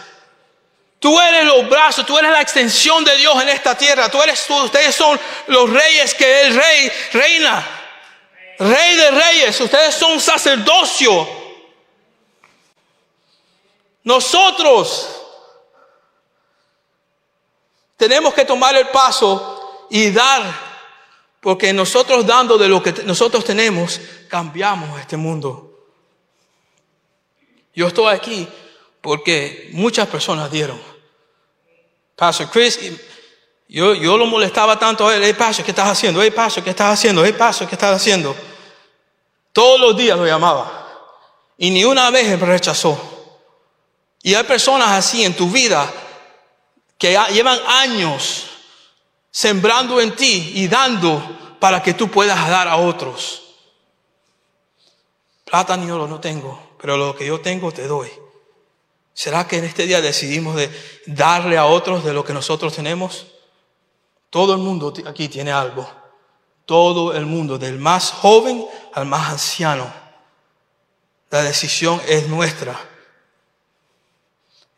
Tú 0.98 1.20
eres 1.20 1.44
los 1.44 1.68
brazos, 1.68 2.04
tú 2.04 2.18
eres 2.18 2.32
la 2.32 2.40
extensión 2.40 3.04
de 3.04 3.16
Dios 3.18 3.40
en 3.40 3.50
esta 3.50 3.78
tierra. 3.78 4.08
Tú 4.08 4.20
eres, 4.20 4.44
ustedes 4.50 4.92
son 4.92 5.20
los 5.46 5.70
reyes 5.70 6.12
que 6.14 6.40
el 6.40 6.56
rey 6.56 6.92
reina. 7.12 7.64
Rey 8.58 8.96
de 8.96 9.10
reyes, 9.12 9.60
ustedes 9.60 9.94
son 9.94 10.20
sacerdocio. 10.20 11.28
Nosotros 14.02 15.15
tenemos 17.96 18.34
que 18.34 18.44
tomar 18.44 18.76
el 18.76 18.88
paso 18.88 19.86
y 19.90 20.10
dar, 20.10 20.42
porque 21.40 21.72
nosotros 21.72 22.26
dando 22.26 22.58
de 22.58 22.68
lo 22.68 22.82
que 22.82 22.92
nosotros 23.04 23.44
tenemos, 23.44 24.00
cambiamos 24.28 25.00
este 25.00 25.16
mundo. 25.16 25.62
Yo 27.74 27.88
estoy 27.88 28.14
aquí 28.14 28.48
porque 29.00 29.70
muchas 29.72 30.08
personas 30.08 30.50
dieron. 30.50 30.80
Pastor 32.14 32.50
Chris, 32.50 32.78
yo, 33.68 33.94
yo 33.94 34.16
lo 34.16 34.26
molestaba 34.26 34.78
tanto 34.78 35.06
a 35.06 35.14
él, 35.14 35.22
hey 35.24 35.34
Pastor, 35.34 35.64
¿qué 35.64 35.72
estás 35.72 35.88
haciendo? 35.88 36.22
Hey 36.22 36.30
Pastor, 36.30 36.64
¿qué 36.64 36.70
estás 36.70 36.94
haciendo? 36.94 37.24
Hey 37.24 37.34
Pastor, 37.34 37.68
¿qué 37.68 37.74
estás 37.74 37.96
haciendo? 37.96 38.34
Todos 39.52 39.80
los 39.80 39.96
días 39.96 40.18
lo 40.18 40.26
llamaba. 40.26 40.84
Y 41.58 41.70
ni 41.70 41.84
una 41.84 42.10
vez 42.10 42.38
me 42.38 42.46
rechazó. 42.46 42.98
Y 44.22 44.34
hay 44.34 44.44
personas 44.44 44.90
así 44.90 45.24
en 45.24 45.34
tu 45.34 45.48
vida 45.48 45.90
que 46.98 47.18
llevan 47.32 47.58
años 47.66 48.46
sembrando 49.30 50.00
en 50.00 50.16
ti 50.16 50.52
y 50.54 50.68
dando 50.68 51.56
para 51.60 51.82
que 51.82 51.94
tú 51.94 52.10
puedas 52.10 52.48
dar 52.48 52.68
a 52.68 52.76
otros. 52.76 53.42
Plata 55.44 55.76
ni 55.76 55.90
oro 55.90 56.06
no 56.08 56.20
tengo, 56.20 56.76
pero 56.80 56.96
lo 56.96 57.14
que 57.14 57.26
yo 57.26 57.40
tengo 57.40 57.70
te 57.70 57.86
doy. 57.86 58.10
¿Será 59.12 59.46
que 59.46 59.58
en 59.58 59.64
este 59.64 59.86
día 59.86 60.00
decidimos 60.00 60.56
de 60.56 60.70
darle 61.06 61.56
a 61.56 61.66
otros 61.66 62.04
de 62.04 62.12
lo 62.12 62.24
que 62.24 62.32
nosotros 62.32 62.74
tenemos? 62.74 63.26
Todo 64.30 64.52
el 64.52 64.58
mundo 64.58 64.92
aquí 65.06 65.28
tiene 65.28 65.52
algo. 65.52 65.90
Todo 66.66 67.14
el 67.14 67.26
mundo, 67.26 67.58
del 67.58 67.78
más 67.78 68.10
joven 68.10 68.66
al 68.92 69.06
más 69.06 69.30
anciano. 69.30 69.90
La 71.30 71.42
decisión 71.42 72.02
es 72.06 72.28
nuestra. 72.28 72.78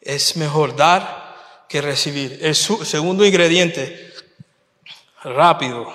Es 0.01 0.37
mejor 0.37 0.77
dar 0.77 1.28
que 1.69 1.81
recibir. 1.83 2.39
El 2.43 2.55
segundo 2.55 3.25
ingrediente, 3.25 4.13
rápido, 5.23 5.93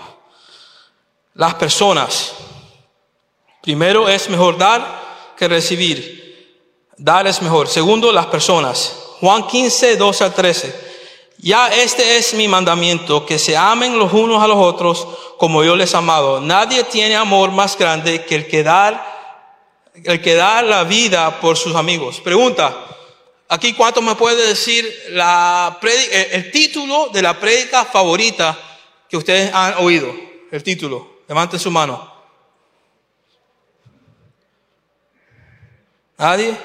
las 1.33 1.55
personas. 1.55 2.33
Primero 3.61 4.07
es 4.07 4.29
mejor 4.29 4.57
dar 4.57 5.33
que 5.37 5.47
recibir. 5.47 6.21
Dar 6.97 7.25
es 7.27 7.41
mejor. 7.41 7.67
Segundo, 7.67 8.11
las 8.11 8.27
personas. 8.27 8.99
Juan 9.19 9.47
15, 9.47 9.97
12 9.97 10.23
al 10.23 10.33
13. 10.33 10.93
Ya 11.37 11.67
este 11.67 12.17
es 12.17 12.33
mi 12.35 12.47
mandamiento, 12.47 13.25
que 13.25 13.37
se 13.37 13.57
amen 13.57 13.97
los 13.99 14.13
unos 14.13 14.41
a 14.41 14.47
los 14.47 14.57
otros 14.57 15.07
como 15.37 15.63
yo 15.63 15.75
les 15.75 15.93
amado. 15.93 16.39
Nadie 16.39 16.83
tiene 16.85 17.15
amor 17.15 17.51
más 17.51 17.77
grande 17.77 18.23
que 18.23 18.35
el 18.35 18.47
que 18.47 18.63
dar, 18.63 19.11
el 19.93 20.21
que 20.21 20.35
da 20.35 20.61
la 20.61 20.83
vida 20.83 21.41
por 21.41 21.57
sus 21.57 21.75
amigos. 21.75 22.21
Pregunta, 22.21 22.92
aquí 23.53 23.73
cuánto 23.73 24.01
me 24.01 24.15
puede 24.15 24.47
decir 24.47 24.83
la 25.09 25.79
el, 25.81 26.51
título 26.51 27.09
de 27.09 27.21
la 27.21 27.39
prédica 27.39 27.85
favorita 27.85 28.57
que 29.07 29.15
ustedes 29.15 29.53
han 29.53 29.75
oído? 29.75 30.13
El 30.51 30.63
título. 30.63 31.21
Levanten 31.27 31.59
su 31.59 31.69
mano. 31.69 32.11
¿Nadie? 36.17 36.57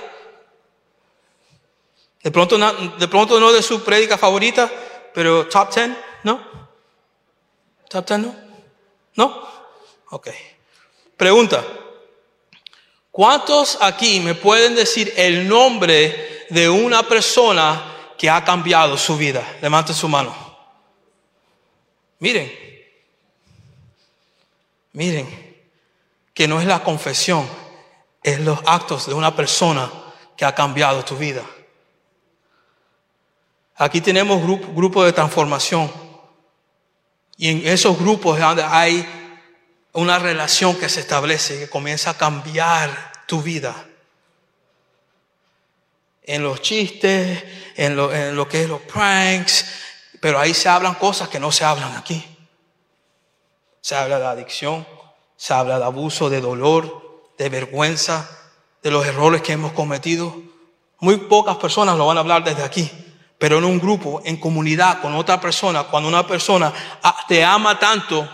De 2.23 2.31
pronto, 2.31 2.59
de 2.59 3.09
pronto 3.09 3.39
no 3.39 3.53
de 3.53 3.63
su 3.63 3.85
prédica 3.85 4.17
favorita, 4.17 4.71
pero 5.15 5.47
top 5.47 5.75
10, 5.75 5.91
¿no? 6.25 6.41
¿Top 7.89 8.07
10 8.07 8.21
no? 8.21 8.37
¿No? 9.15 9.49
Ok. 10.11 10.29
Pregunta. 11.17 11.65
¿Cuántos 13.19 13.79
aquí 13.81 14.21
me 14.21 14.37
pueden 14.37 14.77
decir 14.77 15.13
el 15.17 15.49
nombre 15.49 16.47
de 16.51 16.69
una 16.69 17.03
persona 17.03 18.13
que 18.17 18.31
ha 18.31 18.45
cambiado 18.45 18.97
su 18.97 19.17
vida? 19.17 19.57
Levanten 19.61 19.93
su 19.93 20.09
mano. 20.09 20.33
Miren. 22.21 22.49
Miren. 24.93 25.67
Que 26.33 26.47
no 26.47 26.61
es 26.61 26.67
la 26.69 26.85
confesión, 26.85 27.45
es 28.23 28.39
los 28.39 28.61
actos 28.65 29.09
de 29.09 29.15
una 29.15 29.35
persona 29.35 29.91
que 30.37 30.45
ha 30.45 30.55
cambiado 30.55 31.05
tu 31.05 31.17
vida. 31.17 31.43
Aquí 33.75 34.01
tenemos 34.01 34.41
grupos 34.41 34.73
grupo 34.73 35.05
de 35.05 35.13
transformación. 35.13 35.91
Y 37.37 37.49
en 37.49 37.67
esos 37.67 37.99
grupos 37.99 38.41
hay 38.41 39.05
una 39.93 40.21
relación 40.21 40.77
que 40.77 40.89
se 40.89 41.01
establece, 41.01 41.59
que 41.59 41.69
comienza 41.69 42.11
a 42.11 42.17
cambiar 42.17 43.08
tu 43.29 43.41
vida. 43.43 43.87
En 46.23 46.43
los 46.43 46.61
chistes, 46.61 47.45
en 47.77 47.95
lo, 47.95 48.13
en 48.13 48.35
lo 48.35 48.49
que 48.49 48.63
es 48.63 48.69
los 48.69 48.81
pranks, 48.81 49.67
pero 50.21 50.41
ahí 50.41 50.53
se 50.53 50.69
hablan 50.69 50.95
cosas 50.95 51.29
que 51.29 51.39
no 51.39 51.53
se 51.53 51.65
hablan 51.65 51.97
aquí. 51.97 52.25
Se 53.81 53.95
habla 53.95 54.19
de 54.19 54.27
adicción, 54.27 54.85
se 55.37 55.55
habla 55.55 55.79
de 55.79 55.85
abuso, 55.85 56.29
de 56.29 56.41
dolor, 56.41 57.31
de 57.39 57.49
vergüenza, 57.49 58.29
de 58.83 58.91
los 58.91 59.07
errores 59.07 59.43
que 59.43 59.53
hemos 59.53 59.73
cometido. 59.73 60.35
Muy 60.99 61.17
pocas 61.17 61.57
personas 61.59 61.97
lo 61.97 62.07
van 62.07 62.17
a 62.17 62.21
hablar 62.21 62.43
desde 62.43 62.65
aquí 62.65 62.91
pero 63.39 63.59
en 63.59 63.65
un 63.65 63.79
grupo, 63.79 64.21
en 64.25 64.37
comunidad 64.37 65.01
con 65.01 65.15
otra 65.15 65.41
persona, 65.41 65.85
cuando 65.85 66.09
una 66.09 66.27
persona 66.27 66.73
ah, 67.03 67.25
te 67.29 67.45
ama 67.45 67.79
tanto 67.79 68.29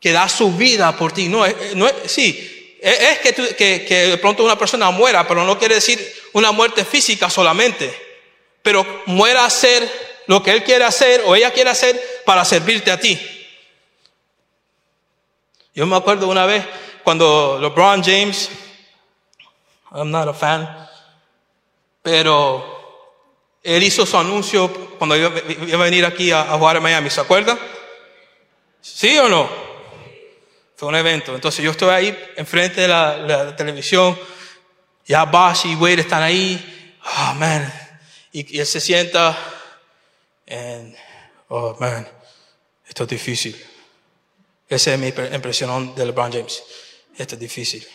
que 0.00 0.12
da 0.12 0.28
su 0.28 0.56
vida 0.56 0.96
por 0.96 1.12
ti, 1.12 1.28
no, 1.28 1.44
no 1.76 1.86
sí, 2.06 2.59
es 2.82 3.18
que, 3.18 4.06
de 4.08 4.18
pronto 4.18 4.44
una 4.44 4.58
persona 4.58 4.90
muera, 4.90 5.26
pero 5.26 5.44
no 5.44 5.58
quiere 5.58 5.76
decir 5.76 5.98
una 6.32 6.52
muerte 6.52 6.84
física 6.84 7.28
solamente, 7.28 7.94
pero 8.62 9.02
muera 9.06 9.42
a 9.42 9.46
hacer 9.46 9.90
lo 10.26 10.42
que 10.42 10.52
él 10.52 10.64
quiere 10.64 10.84
hacer 10.84 11.22
o 11.26 11.34
ella 11.34 11.52
quiere 11.52 11.70
hacer 11.70 12.00
para 12.24 12.44
servirte 12.44 12.90
a 12.90 12.98
ti. 12.98 13.18
Yo 15.74 15.86
me 15.86 15.96
acuerdo 15.96 16.28
una 16.28 16.46
vez 16.46 16.64
cuando 17.04 17.58
LeBron 17.60 18.02
James, 18.02 18.50
I'm 19.92 20.10
not 20.10 20.28
a 20.28 20.34
fan, 20.34 20.88
pero 22.02 22.80
él 23.62 23.82
hizo 23.82 24.06
su 24.06 24.16
anuncio 24.16 24.72
cuando 24.98 25.16
iba, 25.16 25.28
a 25.28 25.82
venir 25.82 26.04
aquí 26.06 26.30
a, 26.32 26.44
jugar 26.58 26.76
en 26.76 26.82
Miami, 26.82 27.10
¿se 27.10 27.20
acuerda? 27.20 27.58
¿Sí 28.80 29.18
o 29.18 29.28
no? 29.28 29.69
Fue 30.80 30.88
un 30.88 30.94
evento. 30.94 31.34
Entonces 31.34 31.62
yo 31.62 31.72
estoy 31.72 31.90
ahí 31.90 32.32
enfrente 32.36 32.80
de 32.80 32.88
la, 32.88 33.54
televisión, 33.54 34.18
ya 35.04 35.26
Bash 35.26 35.66
y 35.66 35.74
Wade 35.74 36.00
están 36.00 36.22
ahí, 36.22 36.96
oh 37.04 37.34
man, 37.34 37.70
y, 38.32 38.58
él 38.58 38.64
se 38.64 38.80
sienta, 38.80 39.36
and, 40.48 40.96
oh 41.48 41.76
man, 41.78 42.08
esto 42.88 43.02
es 43.02 43.10
difícil. 43.10 43.62
Esa 44.66 44.94
es 44.94 44.98
mi 44.98 45.08
impresión 45.08 45.94
de 45.94 46.06
LeBron 46.06 46.32
James. 46.32 46.62
Esto 47.14 47.34
es 47.34 47.40
difícil. 47.40 47.86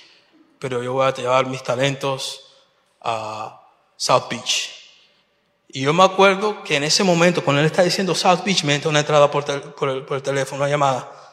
Pero 0.60 0.84
yo 0.84 0.94
voy 0.94 1.08
a 1.08 1.14
llevar 1.16 1.48
mis 1.48 1.64
talentos 1.64 2.54
a 3.02 3.68
South 3.98 4.28
Beach 4.30 4.76
y 5.70 5.82
yo 5.82 5.92
me 5.92 6.04
acuerdo 6.04 6.64
que 6.64 6.76
en 6.76 6.84
ese 6.84 7.04
momento, 7.04 7.44
cuando 7.44 7.62
él 7.62 7.66
está 7.66 7.82
diciendo 7.82 8.14
South 8.14 8.44
Beach, 8.46 8.64
me 8.64 8.76
entra 8.76 8.92
una 8.92 9.00
entrada 9.00 9.32
por, 9.32 9.44
el, 9.90 10.22
teléfono, 10.22 10.62
una 10.62 10.70
llamada. 10.70 11.25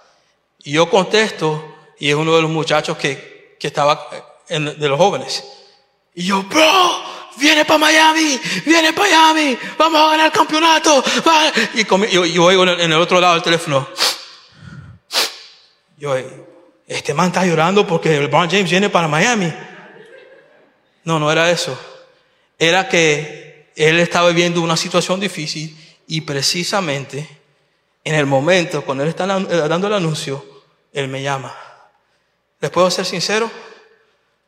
Y 0.65 0.73
yo 0.73 0.89
contesto, 0.89 1.77
y 1.99 2.09
es 2.09 2.15
uno 2.15 2.35
de 2.37 2.43
los 2.43 2.51
muchachos 2.51 2.97
que, 2.97 3.57
que 3.59 3.67
estaba 3.67 4.09
en, 4.49 4.79
de 4.79 4.89
los 4.89 4.99
jóvenes. 4.99 5.45
Y 6.15 6.25
yo, 6.25 6.43
bro, 6.43 7.03
viene 7.37 7.65
para 7.65 7.79
Miami, 7.79 8.41
viene 8.65 8.93
para 8.93 9.09
Miami, 9.09 9.59
vamos 9.79 10.01
a 10.01 10.11
ganar 10.11 10.27
el 10.27 10.33
campeonato. 10.33 11.03
Y 11.75 11.85
yo, 12.33 12.45
oigo 12.45 12.65
en 12.65 12.93
el, 12.93 13.01
otro 13.01 13.21
lado 13.21 13.35
del 13.35 13.43
teléfono. 13.43 13.89
Yo, 15.97 16.17
este 16.87 17.15
man 17.15 17.29
está 17.29 17.47
llorando 17.47 17.87
porque 17.87 18.17
el 18.17 18.23
LeBron 18.23 18.51
James 18.51 18.71
viene 18.71 18.91
para 18.91 19.09
Miami. 19.09 19.53
No, 21.05 21.19
no 21.19 21.31
era 21.31 21.51
eso. 21.51 21.79
Era 22.59 22.89
que 22.89 23.73
él 23.75 23.99
estaba 23.99 24.29
viviendo 24.29 24.61
una 24.61 24.77
situación 24.77 25.19
difícil 25.19 25.77
y 26.07 26.21
precisamente 26.21 27.29
en 28.05 28.15
el 28.15 28.27
momento, 28.27 28.85
cuando 28.85 29.05
él 29.05 29.11
está 29.11 29.25
eh, 29.25 29.69
dando 29.69 29.87
el 29.87 29.95
anuncio, 29.95 30.52
él 30.93 31.09
me 31.09 31.23
llama. 31.23 31.55
¿Les 32.61 32.71
puedo 32.71 32.91
ser 32.91 33.05
sincero? 33.05 33.51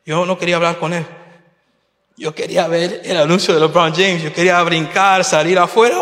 Yo 0.05 0.25
no 0.25 0.37
quería 0.37 0.55
hablar 0.55 0.79
con 0.79 0.93
él. 0.93 1.05
Yo 2.17 2.33
quería 2.33 2.67
ver 2.67 3.01
el 3.03 3.17
anuncio 3.17 3.53
de 3.53 3.59
LeBron 3.59 3.93
James. 3.93 4.21
Yo 4.21 4.31
quería 4.31 4.61
brincar, 4.63 5.25
salir 5.25 5.59
afuera. 5.59 5.97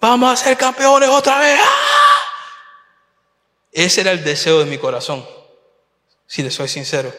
Vamos 0.00 0.32
a 0.32 0.36
ser 0.36 0.56
campeones 0.56 1.08
otra 1.08 1.38
vez. 1.40 1.58
¡Ah! 1.62 1.84
Ese 3.72 4.02
era 4.02 4.12
el 4.12 4.22
deseo 4.22 4.60
de 4.60 4.66
mi 4.66 4.78
corazón, 4.78 5.26
si 6.26 6.42
le 6.42 6.50
soy 6.50 6.68
sincero. 6.68 7.12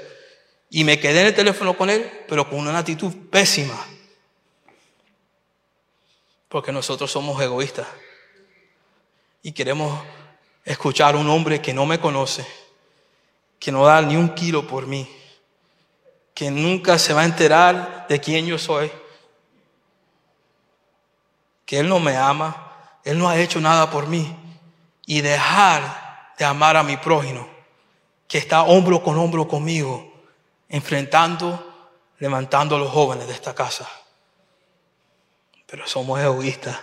Y 0.69 0.86
me 0.86 1.00
quedé 1.00 1.21
en 1.21 1.28
el 1.28 1.36
teléfono 1.36 1.78
con 1.78 1.89
él, 1.89 2.24
pero 2.28 2.50
con 2.50 2.60
una 2.60 2.80
actitud 2.80 3.13
pésima. 3.30 3.86
Porque 6.48 6.71
nosotros 6.71 7.12
somos 7.12 7.41
egoístas. 7.41 7.88
Y 9.41 9.52
queremos 9.52 10.02
escuchar 10.65 11.15
a 11.15 11.17
un 11.17 11.30
hombre 11.30 11.62
que 11.62 11.73
no 11.73 11.86
me 11.86 11.99
conoce, 11.99 12.45
que 13.60 13.71
no 13.71 13.86
da 13.86 14.01
ni 14.01 14.17
un 14.17 14.36
kilo 14.36 14.67
por 14.67 14.88
mí, 14.88 15.08
que 16.34 16.51
nunca 16.51 16.99
se 16.99 17.13
va 17.13 17.21
a 17.21 17.25
enterar 17.25 18.06
de 18.10 18.19
quién 18.19 18.45
yo 18.45 18.58
soy, 18.58 18.91
que 21.65 21.80
Él 21.80 21.88
no 21.88 22.01
me 22.01 22.17
ama, 22.17 22.99
Él 23.06 23.17
no 23.17 23.30
ha 23.30 23.38
hecho 23.38 23.62
nada 23.62 23.89
por 23.89 24.08
mí, 24.08 24.36
y 25.06 25.21
dejar 25.21 26.34
de 26.38 26.43
amar 26.43 26.75
a 26.75 26.84
mi 26.84 26.97
prójimo, 26.97 27.47
que 28.28 28.39
está 28.39 28.63
hombro 28.63 29.01
con 29.01 29.17
hombro 29.17 29.47
conmigo, 29.47 30.12
enfrentando, 30.67 31.93
levantando 32.17 32.75
a 32.75 32.80
los 32.80 32.91
jóvenes 32.91 33.28
de 33.28 33.34
esta 33.34 33.56
casa 33.56 33.88
pero 35.65 35.88
somos 35.88 36.19
egoístas. 36.19 36.78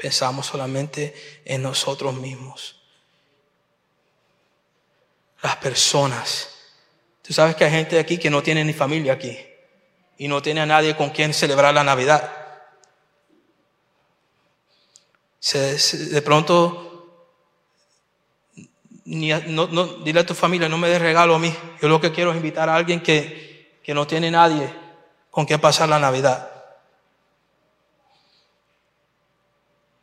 Pensamos 0.00 0.46
solamente 0.46 1.14
en 1.44 1.62
nosotros 1.62 2.14
mismos. 2.14 2.80
Las 5.42 5.56
personas. 5.56 6.48
Tú 7.20 7.34
sabes 7.34 7.54
que 7.54 7.64
hay 7.64 7.70
gente 7.70 7.98
aquí 7.98 8.16
que 8.16 8.30
no 8.30 8.42
tiene 8.42 8.64
ni 8.64 8.72
familia 8.72 9.12
aquí 9.12 9.38
y 10.16 10.26
no 10.26 10.40
tiene 10.40 10.62
a 10.62 10.66
nadie 10.66 10.96
con 10.96 11.10
quien 11.10 11.34
celebrar 11.34 11.74
la 11.74 11.84
Navidad. 11.84 12.32
de 15.52 16.22
pronto, 16.22 17.36
ni, 19.04 19.32
no, 19.48 19.86
dile 20.02 20.20
a 20.20 20.26
tu 20.26 20.34
familia, 20.34 20.68
no 20.68 20.78
me 20.78 20.88
des 20.88 21.00
regalo 21.00 21.34
a 21.34 21.38
mí. 21.38 21.54
Yo 21.82 21.88
lo 21.88 22.00
que 22.00 22.10
quiero 22.10 22.30
es 22.30 22.36
invitar 22.36 22.70
a 22.70 22.74
alguien 22.74 23.02
que, 23.02 23.80
que 23.82 23.92
no 23.92 24.06
tiene 24.06 24.30
nadie 24.30 24.74
con 25.30 25.44
quien 25.44 25.60
pasar 25.60 25.90
la 25.90 25.98
Navidad. 25.98 26.59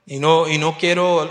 Y 0.10 0.20
no, 0.20 0.48
y 0.48 0.58
no 0.58 0.78
quiero 0.78 1.30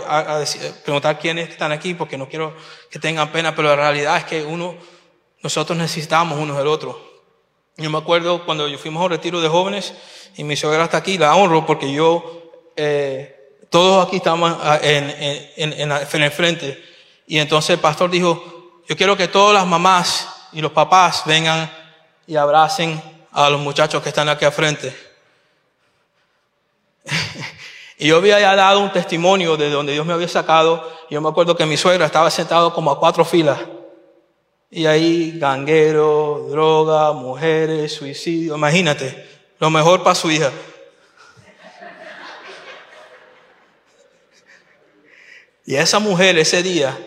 preguntar 0.83 1.17
quiénes 1.17 1.49
están 1.49 1.71
aquí 1.71 1.95
porque 1.95 2.15
no 2.15 2.29
quiero 2.29 2.55
que 2.91 2.99
tengan 2.99 3.31
pena, 3.31 3.55
pero 3.55 3.69
la 3.69 3.75
realidad 3.75 4.17
es 4.17 4.25
que 4.25 4.43
uno, 4.43 4.75
nosotros 5.41 5.75
necesitamos 5.75 6.37
uno 6.37 6.55
del 6.55 6.67
otro. 6.67 7.01
Yo 7.75 7.89
me 7.89 7.97
acuerdo 7.97 8.45
cuando 8.45 8.67
yo 8.67 8.77
fuimos 8.77 9.01
a 9.01 9.05
un 9.05 9.11
retiro 9.11 9.41
de 9.41 9.49
jóvenes 9.49 9.95
y 10.35 10.43
mi 10.43 10.55
suegra 10.55 10.83
está 10.83 10.97
aquí, 10.97 11.17
la 11.17 11.35
honro 11.35 11.65
porque 11.65 11.91
yo, 11.91 12.51
eh, 12.75 13.35
todos 13.71 14.07
aquí 14.07 14.17
estamos 14.17 14.55
en, 14.83 15.09
en, 15.09 15.73
en, 15.73 15.91
en 15.91 16.23
el 16.23 16.31
frente. 16.31 16.83
Y 17.25 17.39
entonces 17.39 17.71
el 17.71 17.79
pastor 17.79 18.11
dijo, 18.11 18.83
yo 18.87 18.95
quiero 18.95 19.17
que 19.17 19.27
todas 19.27 19.55
las 19.55 19.65
mamás 19.65 20.27
y 20.53 20.61
los 20.61 20.71
papás 20.71 21.23
vengan 21.25 21.71
y 22.27 22.35
abracen 22.35 23.01
a 23.31 23.49
los 23.49 23.59
muchachos 23.59 24.03
que 24.03 24.09
están 24.09 24.29
aquí 24.29 24.45
al 24.45 24.51
frente. 24.51 25.06
Y 27.97 28.07
yo 28.07 28.17
había 28.17 28.39
dado 28.55 28.79
un 28.79 28.91
testimonio 28.91 29.57
de 29.57 29.71
donde 29.71 29.93
Dios 29.93 30.05
me 30.05 30.13
había 30.13 30.27
sacado. 30.27 30.87
Yo 31.09 31.19
me 31.19 31.29
acuerdo 31.29 31.55
que 31.55 31.65
mi 31.65 31.77
suegra 31.77 32.05
estaba 32.05 32.29
sentado 32.29 32.71
como 32.71 32.91
a 32.91 32.99
cuatro 32.99 33.25
filas. 33.25 33.59
Y 34.69 34.85
ahí 34.85 35.39
ganguero, 35.39 36.45
droga, 36.49 37.11
mujeres, 37.13 37.93
suicidio. 37.93 38.55
Imagínate, 38.55 39.27
lo 39.59 39.71
mejor 39.71 40.03
para 40.03 40.13
su 40.13 40.29
hija. 40.29 40.51
Y 45.65 45.75
esa 45.75 45.97
mujer 45.99 46.37
ese 46.37 46.61
día 46.61 46.97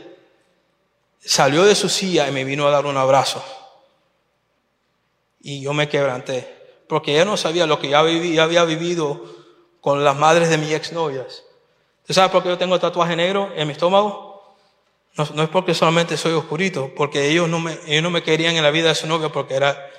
salió 1.20 1.64
de 1.64 1.74
su 1.76 1.88
silla 1.88 2.28
y 2.28 2.32
me 2.32 2.44
vino 2.44 2.66
a 2.66 2.70
dar 2.70 2.86
un 2.86 2.96
abrazo. 2.96 3.44
Y 5.40 5.62
yo 5.62 5.72
me 5.72 5.88
quebranté, 5.88 6.82
porque 6.88 7.14
ella 7.14 7.24
no 7.24 7.36
sabía 7.36 7.66
lo 7.66 7.78
que 7.78 7.88
ya, 7.88 8.00
había 8.00 8.64
vivido 8.64 9.39
con 9.80 10.04
las 10.04 10.16
madres 10.16 10.50
de 10.50 10.58
mis 10.58 10.72
exnovias. 10.72 11.44
¿Tú 12.06 12.14
sabes 12.14 12.30
por 12.30 12.42
qué 12.42 12.48
yo 12.48 12.58
tengo 12.58 12.78
tatuaje 12.78 13.16
negro 13.16 13.52
en 13.54 13.66
mi 13.66 13.72
estómago? 13.72 14.56
No, 15.16 15.42
es 15.42 15.48
porque 15.48 15.74
solamente 15.74 16.16
soy 16.16 16.32
oscurito, 16.32 16.92
porque 16.96 17.28
ellos 17.28 17.48
no, 17.48 17.58
me, 17.58 17.78
ellos 17.86 18.02
no 18.02 18.10
me 18.10 18.22
querían 18.22 18.56
en 18.56 18.62
la 18.62 18.70
vida 18.70 18.88
de 18.88 18.94
su 18.94 19.06
novia 19.06 19.30
porque 19.30 19.54
era, 19.54 19.90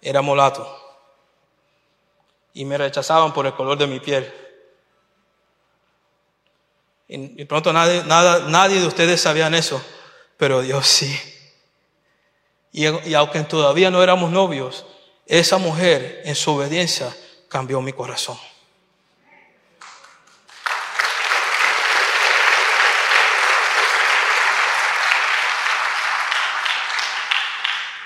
era 0.00 0.22
molato. 0.22 0.66
Y 2.54 2.64
me 2.64 2.78
rechazaban 2.78 3.32
por 3.32 3.46
el 3.46 3.54
color 3.54 3.76
de 3.78 3.86
mi 3.86 4.00
piel. 4.00 4.32
Y, 7.06 7.44
pronto 7.44 7.72
nadie, 7.72 8.02
nada, 8.04 8.48
nadie 8.48 8.80
de 8.80 8.86
ustedes 8.86 9.20
sabían 9.20 9.54
eso, 9.54 9.82
pero 10.36 10.62
Dios 10.62 10.86
sí. 10.86 11.16
Y 12.72 13.14
aunque 13.14 13.40
todavía 13.42 13.90
no 13.90 14.02
éramos 14.02 14.32
novios, 14.32 14.84
esa 15.26 15.58
mujer 15.58 16.22
en 16.24 16.34
su 16.34 16.52
obediencia 16.52 17.14
cambió 17.48 17.80
mi 17.80 17.92
corazón. 17.92 18.36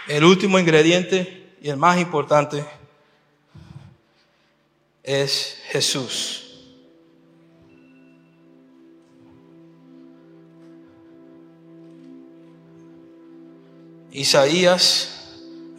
El 0.09 0.25
último 0.25 0.59
ingrediente 0.59 1.57
y 1.61 1.69
el 1.69 1.77
más 1.77 2.01
importante 2.01 2.65
es 5.03 5.59
Jesús. 5.69 6.45
Isaías 14.11 15.11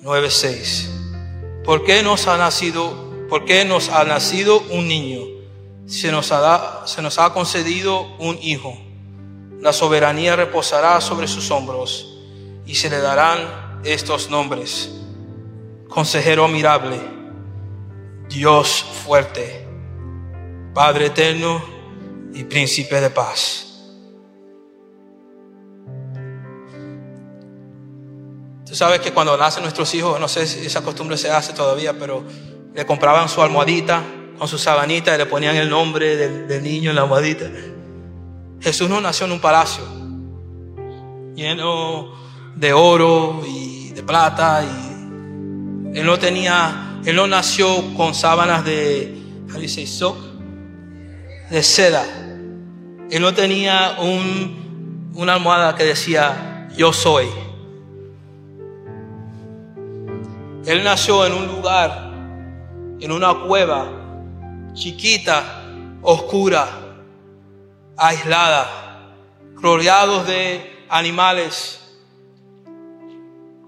9:6. 0.04 1.64
¿Por 1.66 1.84
qué 1.84 2.04
nos 2.04 2.28
ha 2.28 2.38
nacido, 2.38 3.28
por 3.30 3.46
qué 3.46 3.66
nos 3.66 3.90
ha 3.90 4.04
nacido 4.04 4.60
un 4.70 4.88
niño? 4.88 5.22
Se 5.88 6.12
nos, 6.12 6.32
ha, 6.32 6.86
se 6.86 7.02
nos 7.02 7.18
ha 7.18 7.34
concedido 7.34 8.16
un 8.20 8.38
hijo. 8.44 8.78
La 9.60 9.74
soberanía 9.74 10.36
reposará 10.36 11.02
sobre 11.02 11.28
sus 11.28 11.50
hombros 11.50 12.16
y 12.68 12.76
se 12.76 12.92
le 12.92 13.00
darán 13.00 13.69
estos 13.84 14.30
nombres. 14.30 14.92
Consejero 15.88 16.46
admirable, 16.46 17.00
Dios 18.30 18.86
fuerte, 19.06 19.68
Padre 20.74 21.08
eterno 21.08 21.62
y 22.34 22.44
príncipe 22.44 23.02
de 23.02 23.10
paz. 23.10 23.66
Tú 28.66 28.76
sabes 28.76 29.00
que 29.00 29.12
cuando 29.12 29.36
nacen 29.36 29.64
nuestros 29.64 29.94
hijos, 29.96 30.20
no 30.20 30.28
sé 30.28 30.46
si 30.46 30.66
esa 30.66 30.84
costumbre 30.84 31.18
se 31.18 31.32
hace 31.32 31.54
todavía, 31.54 31.98
pero 31.98 32.24
le 32.74 32.86
compraban 32.86 33.28
su 33.28 33.42
almohadita 33.42 34.04
con 34.38 34.48
su 34.48 34.60
sabanita 34.60 35.16
y 35.16 35.18
le 35.18 35.26
ponían 35.26 35.56
el 35.56 35.70
nombre 35.70 36.16
del, 36.16 36.48
del 36.48 36.64
niño 36.64 36.92
en 36.92 36.96
la 36.96 37.02
almohadita. 37.02 37.50
Jesús 38.62 38.88
no 38.90 39.02
nació 39.02 39.26
en 39.26 39.34
un 39.34 39.42
palacio 39.42 39.84
lleno 41.36 42.14
de 42.56 42.74
oro 42.74 43.42
y 43.48 43.69
de 44.00 44.04
plata 44.04 44.64
y 44.64 45.98
él 46.00 46.06
no 46.06 46.18
tenía, 46.18 47.02
él 47.04 47.18
no 47.18 47.28
nació 47.28 47.94
con 47.98 48.16
sábanas 48.16 48.64
de, 48.64 49.14
do 49.46 50.18
De 51.50 51.64
seda. 51.64 52.06
Él 53.12 53.22
no 53.22 53.34
tenía 53.34 53.98
un, 54.00 55.12
una 55.16 55.34
almohada 55.34 55.76
que 55.76 55.84
decía 55.84 56.70
yo 56.78 56.94
soy. 56.94 57.28
Él 60.66 60.84
nació 60.84 61.26
en 61.26 61.34
un 61.34 61.48
lugar, 61.48 62.14
en 63.02 63.12
una 63.12 63.34
cueva 63.34 63.90
chiquita, 64.76 65.66
oscura, 66.02 66.68
aislada, 67.98 68.66
rodeados 69.56 70.26
de 70.26 70.86
animales 70.88 71.80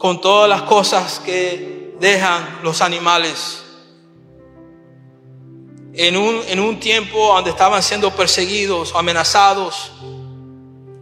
con 0.01 0.19
todas 0.19 0.49
las 0.49 0.63
cosas 0.63 1.21
que 1.23 1.93
dejan 1.99 2.61
los 2.63 2.81
animales. 2.81 3.61
En 5.93 6.17
un, 6.17 6.41
en 6.47 6.59
un 6.59 6.79
tiempo 6.79 7.35
donde 7.35 7.51
estaban 7.51 7.83
siendo 7.83 8.09
perseguidos, 8.09 8.95
amenazados, 8.95 9.91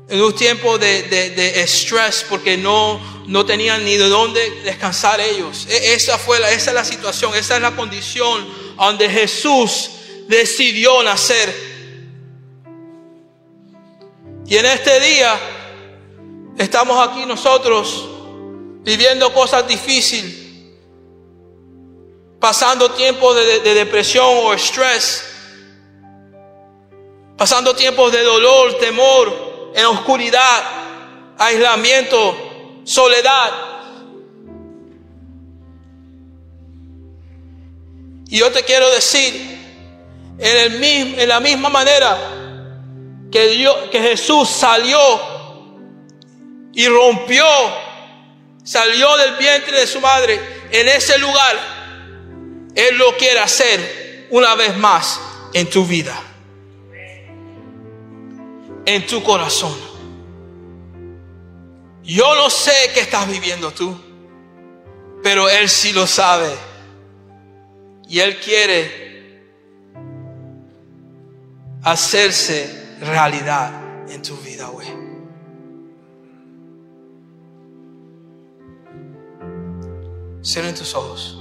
en 0.09 0.21
un 0.21 0.35
tiempo 0.35 0.77
de, 0.77 1.03
de, 1.03 1.61
estrés 1.61 2.25
porque 2.27 2.57
no, 2.57 2.99
no 3.25 3.45
tenían 3.45 3.85
ni 3.85 3.95
de 3.95 4.09
dónde 4.09 4.41
descansar 4.65 5.21
ellos. 5.21 5.65
E, 5.69 5.93
esa 5.93 6.17
fue 6.17 6.37
la, 6.37 6.51
esa 6.51 6.71
es 6.71 6.75
la 6.75 6.83
situación, 6.83 7.33
esa 7.35 7.55
es 7.55 7.61
la 7.61 7.73
condición 7.77 8.45
donde 8.75 9.09
Jesús 9.09 9.91
decidió 10.27 11.01
nacer. 11.03 11.55
Y 14.45 14.57
en 14.57 14.65
este 14.65 14.99
día 14.99 15.39
estamos 16.57 17.07
aquí 17.07 17.25
nosotros 17.25 18.18
viviendo 18.79 19.33
cosas 19.33 19.67
difíciles, 19.67 20.35
pasando 22.39 22.91
tiempos 22.91 23.35
de, 23.35 23.73
depresión 23.73 24.25
o 24.25 24.53
estrés, 24.53 25.25
pasando 27.37 27.75
tiempos 27.75 28.11
de 28.11 28.23
dolor, 28.23 28.77
temor, 28.79 29.71
en 29.75 29.85
oscuridad, 29.85 30.63
aislamiento, 31.37 32.81
soledad. 32.83 33.51
Y 38.29 38.37
yo 38.37 38.51
te 38.51 38.63
quiero 38.63 38.89
decir, 38.91 39.57
en, 40.37 40.57
el 40.57 40.79
mismo, 40.79 41.19
en 41.19 41.29
la 41.29 41.39
misma 41.39 41.69
manera 41.69 42.17
que, 43.31 43.47
Dios, 43.47 43.75
que 43.91 44.01
Jesús 44.01 44.49
salió 44.49 44.99
y 46.73 46.87
rompió 46.87 47.45
salió 48.69 49.17
del 49.17 49.35
vientre 49.37 49.79
de 49.79 49.87
su 49.87 49.99
madre 49.99 50.39
en 50.69 50.87
ese 50.87 51.17
lugar, 51.17 51.57
Él 52.75 52.99
lo 52.99 53.17
quiere 53.17 53.39
hacer 53.39 54.27
una 54.29 54.53
vez 54.53 54.77
más 54.77 55.19
en 55.53 55.67
tu 55.67 55.87
vida, 55.87 56.15
en 58.85 59.07
tu 59.07 59.23
corazón. 59.23 59.75
Yo 62.03 62.35
no 62.35 62.51
sé 62.51 62.91
qué 62.93 62.99
estás 62.99 63.27
viviendo 63.27 63.71
tú, 63.71 63.99
pero 65.23 65.49
Él 65.49 65.67
sí 65.67 65.91
lo 65.91 66.05
sabe. 66.05 66.51
Y 68.07 68.19
Él 68.19 68.39
quiere 68.39 69.41
hacerse 71.81 72.97
realidad 73.01 74.11
en 74.11 74.21
tu 74.21 74.37
vida, 74.37 74.67
güey. 74.67 74.98
Cierren 80.41 80.73
tus 80.73 80.95
ojos. 80.95 81.37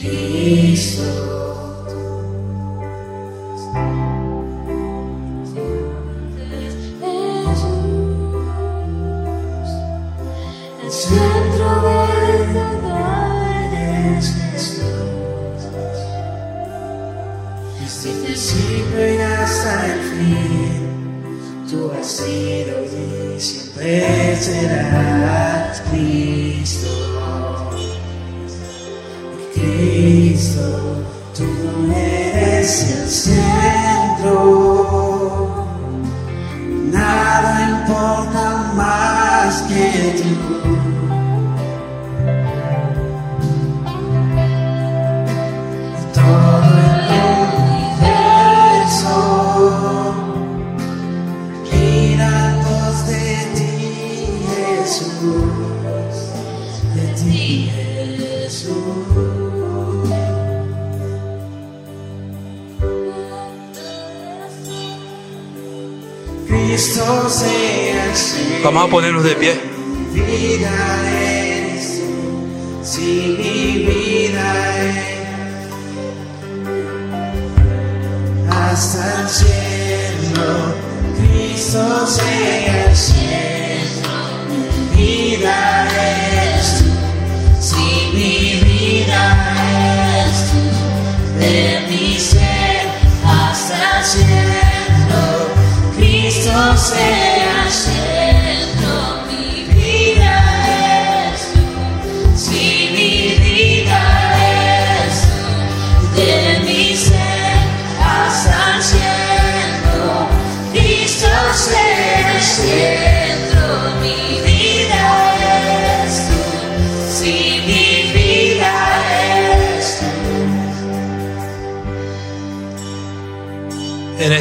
Cristo. 0.00 1.45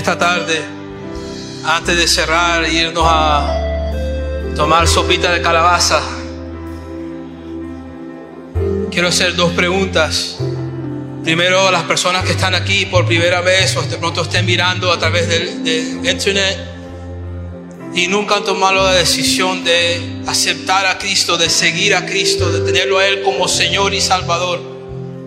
Esta 0.05 0.19
tarde, 0.19 0.61
antes 1.63 1.97
de 1.97 2.07
cerrar 2.07 2.69
irnos 2.69 3.03
a 3.07 4.53
tomar 4.55 4.87
sopita 4.87 5.31
de 5.31 5.41
calabaza, 5.41 5.99
quiero 8.91 9.07
hacer 9.07 9.35
dos 9.35 9.51
preguntas. 9.53 10.37
Primero, 11.23 11.67
a 11.67 11.71
las 11.71 11.81
personas 11.85 12.23
que 12.23 12.33
están 12.33 12.53
aquí 12.53 12.85
por 12.85 13.07
primera 13.07 13.41
vez 13.41 13.75
o 13.77 13.81
de 13.81 13.97
pronto 13.97 14.21
estén 14.21 14.45
mirando 14.45 14.91
a 14.91 14.99
través 14.99 15.27
del, 15.27 15.63
del 15.63 16.07
internet 16.07 16.55
y 17.95 18.07
nunca 18.07 18.35
han 18.35 18.43
tomado 18.43 18.83
la 18.83 18.93
decisión 18.93 19.63
de 19.63 20.21
aceptar 20.27 20.85
a 20.85 20.99
Cristo, 20.99 21.35
de 21.35 21.49
seguir 21.49 21.95
a 21.95 22.05
Cristo, 22.05 22.51
de 22.51 22.59
tenerlo 22.59 22.99
a 22.99 23.07
Él 23.07 23.23
como 23.23 23.47
Señor 23.47 23.91
y 23.95 24.01
Salvador. 24.01 24.61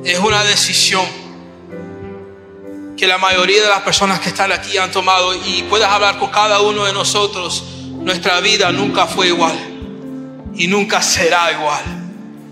Es 0.04 0.20
una 0.20 0.44
decisión 0.44 1.04
que 2.98 3.06
la 3.06 3.16
mayoría 3.16 3.62
de 3.62 3.68
las 3.68 3.82
personas 3.82 4.18
que 4.18 4.30
están 4.30 4.50
aquí 4.50 4.76
han 4.76 4.90
tomado 4.90 5.32
y 5.32 5.62
puedas 5.62 5.88
hablar 5.88 6.18
con 6.18 6.30
cada 6.30 6.60
uno 6.60 6.84
de 6.84 6.92
nosotros, 6.92 7.62
nuestra 7.92 8.40
vida 8.40 8.72
nunca 8.72 9.06
fue 9.06 9.28
igual 9.28 9.56
y 10.56 10.66
nunca 10.66 11.00
será 11.00 11.52
igual. 11.52 11.84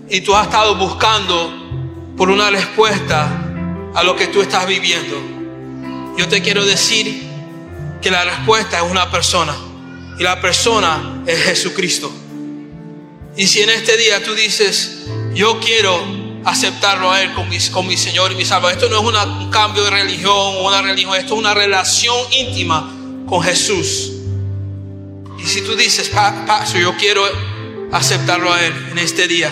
Y 0.09 0.21
tú 0.21 0.33
has 0.33 0.45
estado 0.45 0.75
buscando 0.75 2.15
por 2.15 2.29
una 2.29 2.49
respuesta 2.49 3.27
a 3.93 4.03
lo 4.03 4.15
que 4.15 4.27
tú 4.27 4.41
estás 4.41 4.65
viviendo. 4.65 5.21
Yo 6.17 6.29
te 6.29 6.41
quiero 6.41 6.65
decir 6.65 7.27
que 8.01 8.09
la 8.09 8.23
respuesta 8.23 8.77
es 8.77 8.89
una 8.89 9.11
persona 9.11 9.53
y 10.17 10.23
la 10.23 10.39
persona 10.39 11.23
es 11.27 11.43
Jesucristo. 11.43 12.09
Y 13.35 13.45
si 13.47 13.61
en 13.61 13.69
este 13.69 13.97
día 13.97 14.23
tú 14.23 14.33
dices, 14.33 15.07
yo 15.33 15.59
quiero 15.59 16.26
aceptarlo 16.47 17.11
a 17.11 17.21
Él 17.21 17.33
como 17.33 17.47
mi, 17.49 17.59
como 17.69 17.89
mi 17.89 17.97
Señor 17.97 18.31
y 18.31 18.35
mi 18.35 18.45
Salvador, 18.45 18.77
esto 18.77 18.89
no 18.89 18.97
es 19.11 19.25
un 19.27 19.49
cambio 19.51 19.83
de 19.83 19.91
religión 19.91 20.31
o 20.33 20.67
una 20.67 20.81
religión, 20.81 21.15
esto 21.15 21.33
es 21.33 21.39
una 21.39 21.53
relación 21.53 22.15
íntima 22.31 22.89
con 23.27 23.43
Jesús. 23.43 24.13
Y 25.37 25.45
si 25.45 25.61
tú 25.61 25.75
dices, 25.75 26.09
"Pa- 26.09 26.45
Pastor, 26.45 26.81
yo 26.81 26.95
quiero 26.97 27.23
aceptarlo 27.91 28.51
a 28.53 28.63
Él 28.65 28.73
en 28.91 28.97
este 28.97 29.27
día, 29.27 29.51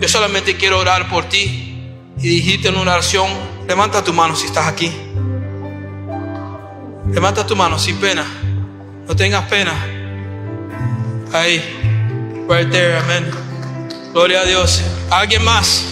yo 0.00 0.06
solamente 0.08 0.56
quiero 0.56 0.78
orar 0.78 1.08
por 1.08 1.24
ti 1.28 1.82
y 2.18 2.28
dijiste 2.28 2.68
en 2.68 2.76
una 2.76 2.92
oración, 2.92 3.28
levanta 3.66 4.04
tu 4.04 4.12
mano 4.12 4.36
si 4.36 4.46
estás 4.46 4.66
aquí. 4.68 4.92
Levanta 7.10 7.46
tu 7.46 7.56
mano 7.56 7.78
sin 7.78 7.96
pena. 7.96 8.24
No 9.06 9.16
tengas 9.16 9.44
pena. 9.48 9.72
Ahí. 11.32 11.62
Right 12.48 12.70
there, 12.70 12.98
amén. 12.98 13.30
Gloria 14.12 14.40
a 14.42 14.44
Dios. 14.44 14.82
¿Alguien 15.10 15.42
más? 15.44 15.84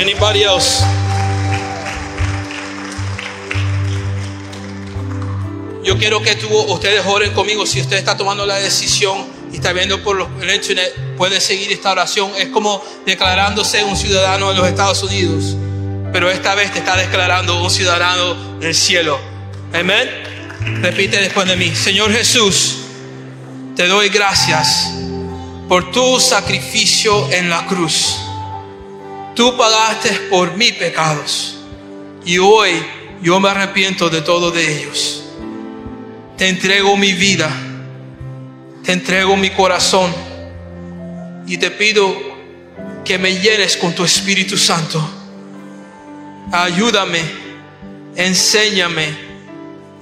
Anybody 0.00 0.44
else? 0.44 0.84
Yo 5.82 5.98
quiero 5.98 6.22
que 6.22 6.36
tú, 6.36 6.46
ustedes 6.48 7.02
oren 7.04 7.32
conmigo. 7.32 7.66
Si 7.66 7.80
usted 7.80 7.96
está 7.96 8.16
tomando 8.16 8.46
la 8.46 8.56
decisión 8.60 9.26
y 9.52 9.56
está 9.56 9.72
viendo 9.72 10.00
por 10.04 10.28
el 10.40 10.54
internet, 10.54 10.94
puede 11.16 11.40
seguir 11.40 11.72
esta 11.72 11.90
oración. 11.90 12.30
Es 12.38 12.46
como 12.48 12.80
declarándose 13.06 13.82
un 13.82 13.96
ciudadano 13.96 14.50
de 14.50 14.54
los 14.54 14.68
Estados 14.68 15.02
Unidos. 15.02 15.56
Pero 16.12 16.30
esta 16.30 16.54
vez 16.54 16.72
te 16.72 16.78
está 16.78 16.96
declarando 16.96 17.60
un 17.60 17.68
ciudadano 17.68 18.60
del 18.60 18.76
cielo. 18.76 19.18
Amén. 19.74 20.08
Repite 20.80 21.20
después 21.20 21.48
de 21.48 21.56
mí. 21.56 21.74
Señor 21.74 22.12
Jesús, 22.12 22.76
te 23.74 23.88
doy 23.88 24.10
gracias 24.10 24.92
por 25.68 25.90
tu 25.90 26.20
sacrificio 26.20 27.32
en 27.32 27.50
la 27.50 27.66
cruz. 27.66 28.27
Tú 29.38 29.56
pagaste 29.56 30.10
por 30.30 30.56
mis 30.56 30.72
pecados. 30.72 31.54
Y 32.24 32.38
hoy 32.38 32.72
yo 33.22 33.38
me 33.38 33.48
arrepiento 33.48 34.10
de 34.10 34.20
todos 34.20 34.52
de 34.52 34.80
ellos. 34.80 35.22
Te 36.36 36.48
entrego 36.48 36.96
mi 36.96 37.12
vida. 37.12 37.48
Te 38.82 38.90
entrego 38.90 39.36
mi 39.36 39.50
corazón. 39.50 40.12
Y 41.46 41.56
te 41.56 41.70
pido 41.70 42.16
que 43.04 43.16
me 43.16 43.38
llenes 43.38 43.76
con 43.76 43.94
tu 43.94 44.02
Espíritu 44.02 44.58
Santo. 44.58 45.08
Ayúdame, 46.50 47.22
enséñame 48.16 49.06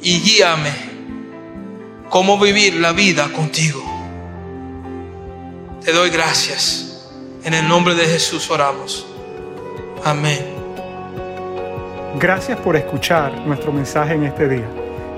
y 0.01 0.19
guíame 0.19 0.73
cómo 2.09 2.39
vivir 2.39 2.77
la 2.77 2.93
vida 2.93 3.31
contigo. 3.35 3.85
Te 5.85 5.93
doy 5.93 6.09
gracias. 6.09 7.03
En 7.45 7.53
el 7.53 7.69
nombre 7.69 7.95
de 7.95 8.07
Jesús 8.07 8.49
oramos. 8.49 9.09
Amén. 10.05 10.39
Gracias 12.19 12.59
por 12.61 12.77
escuchar 12.77 13.33
nuestro 13.47 13.73
mensaje 13.73 14.15
en 14.15 14.25
este 14.25 14.49
día. 14.49 14.67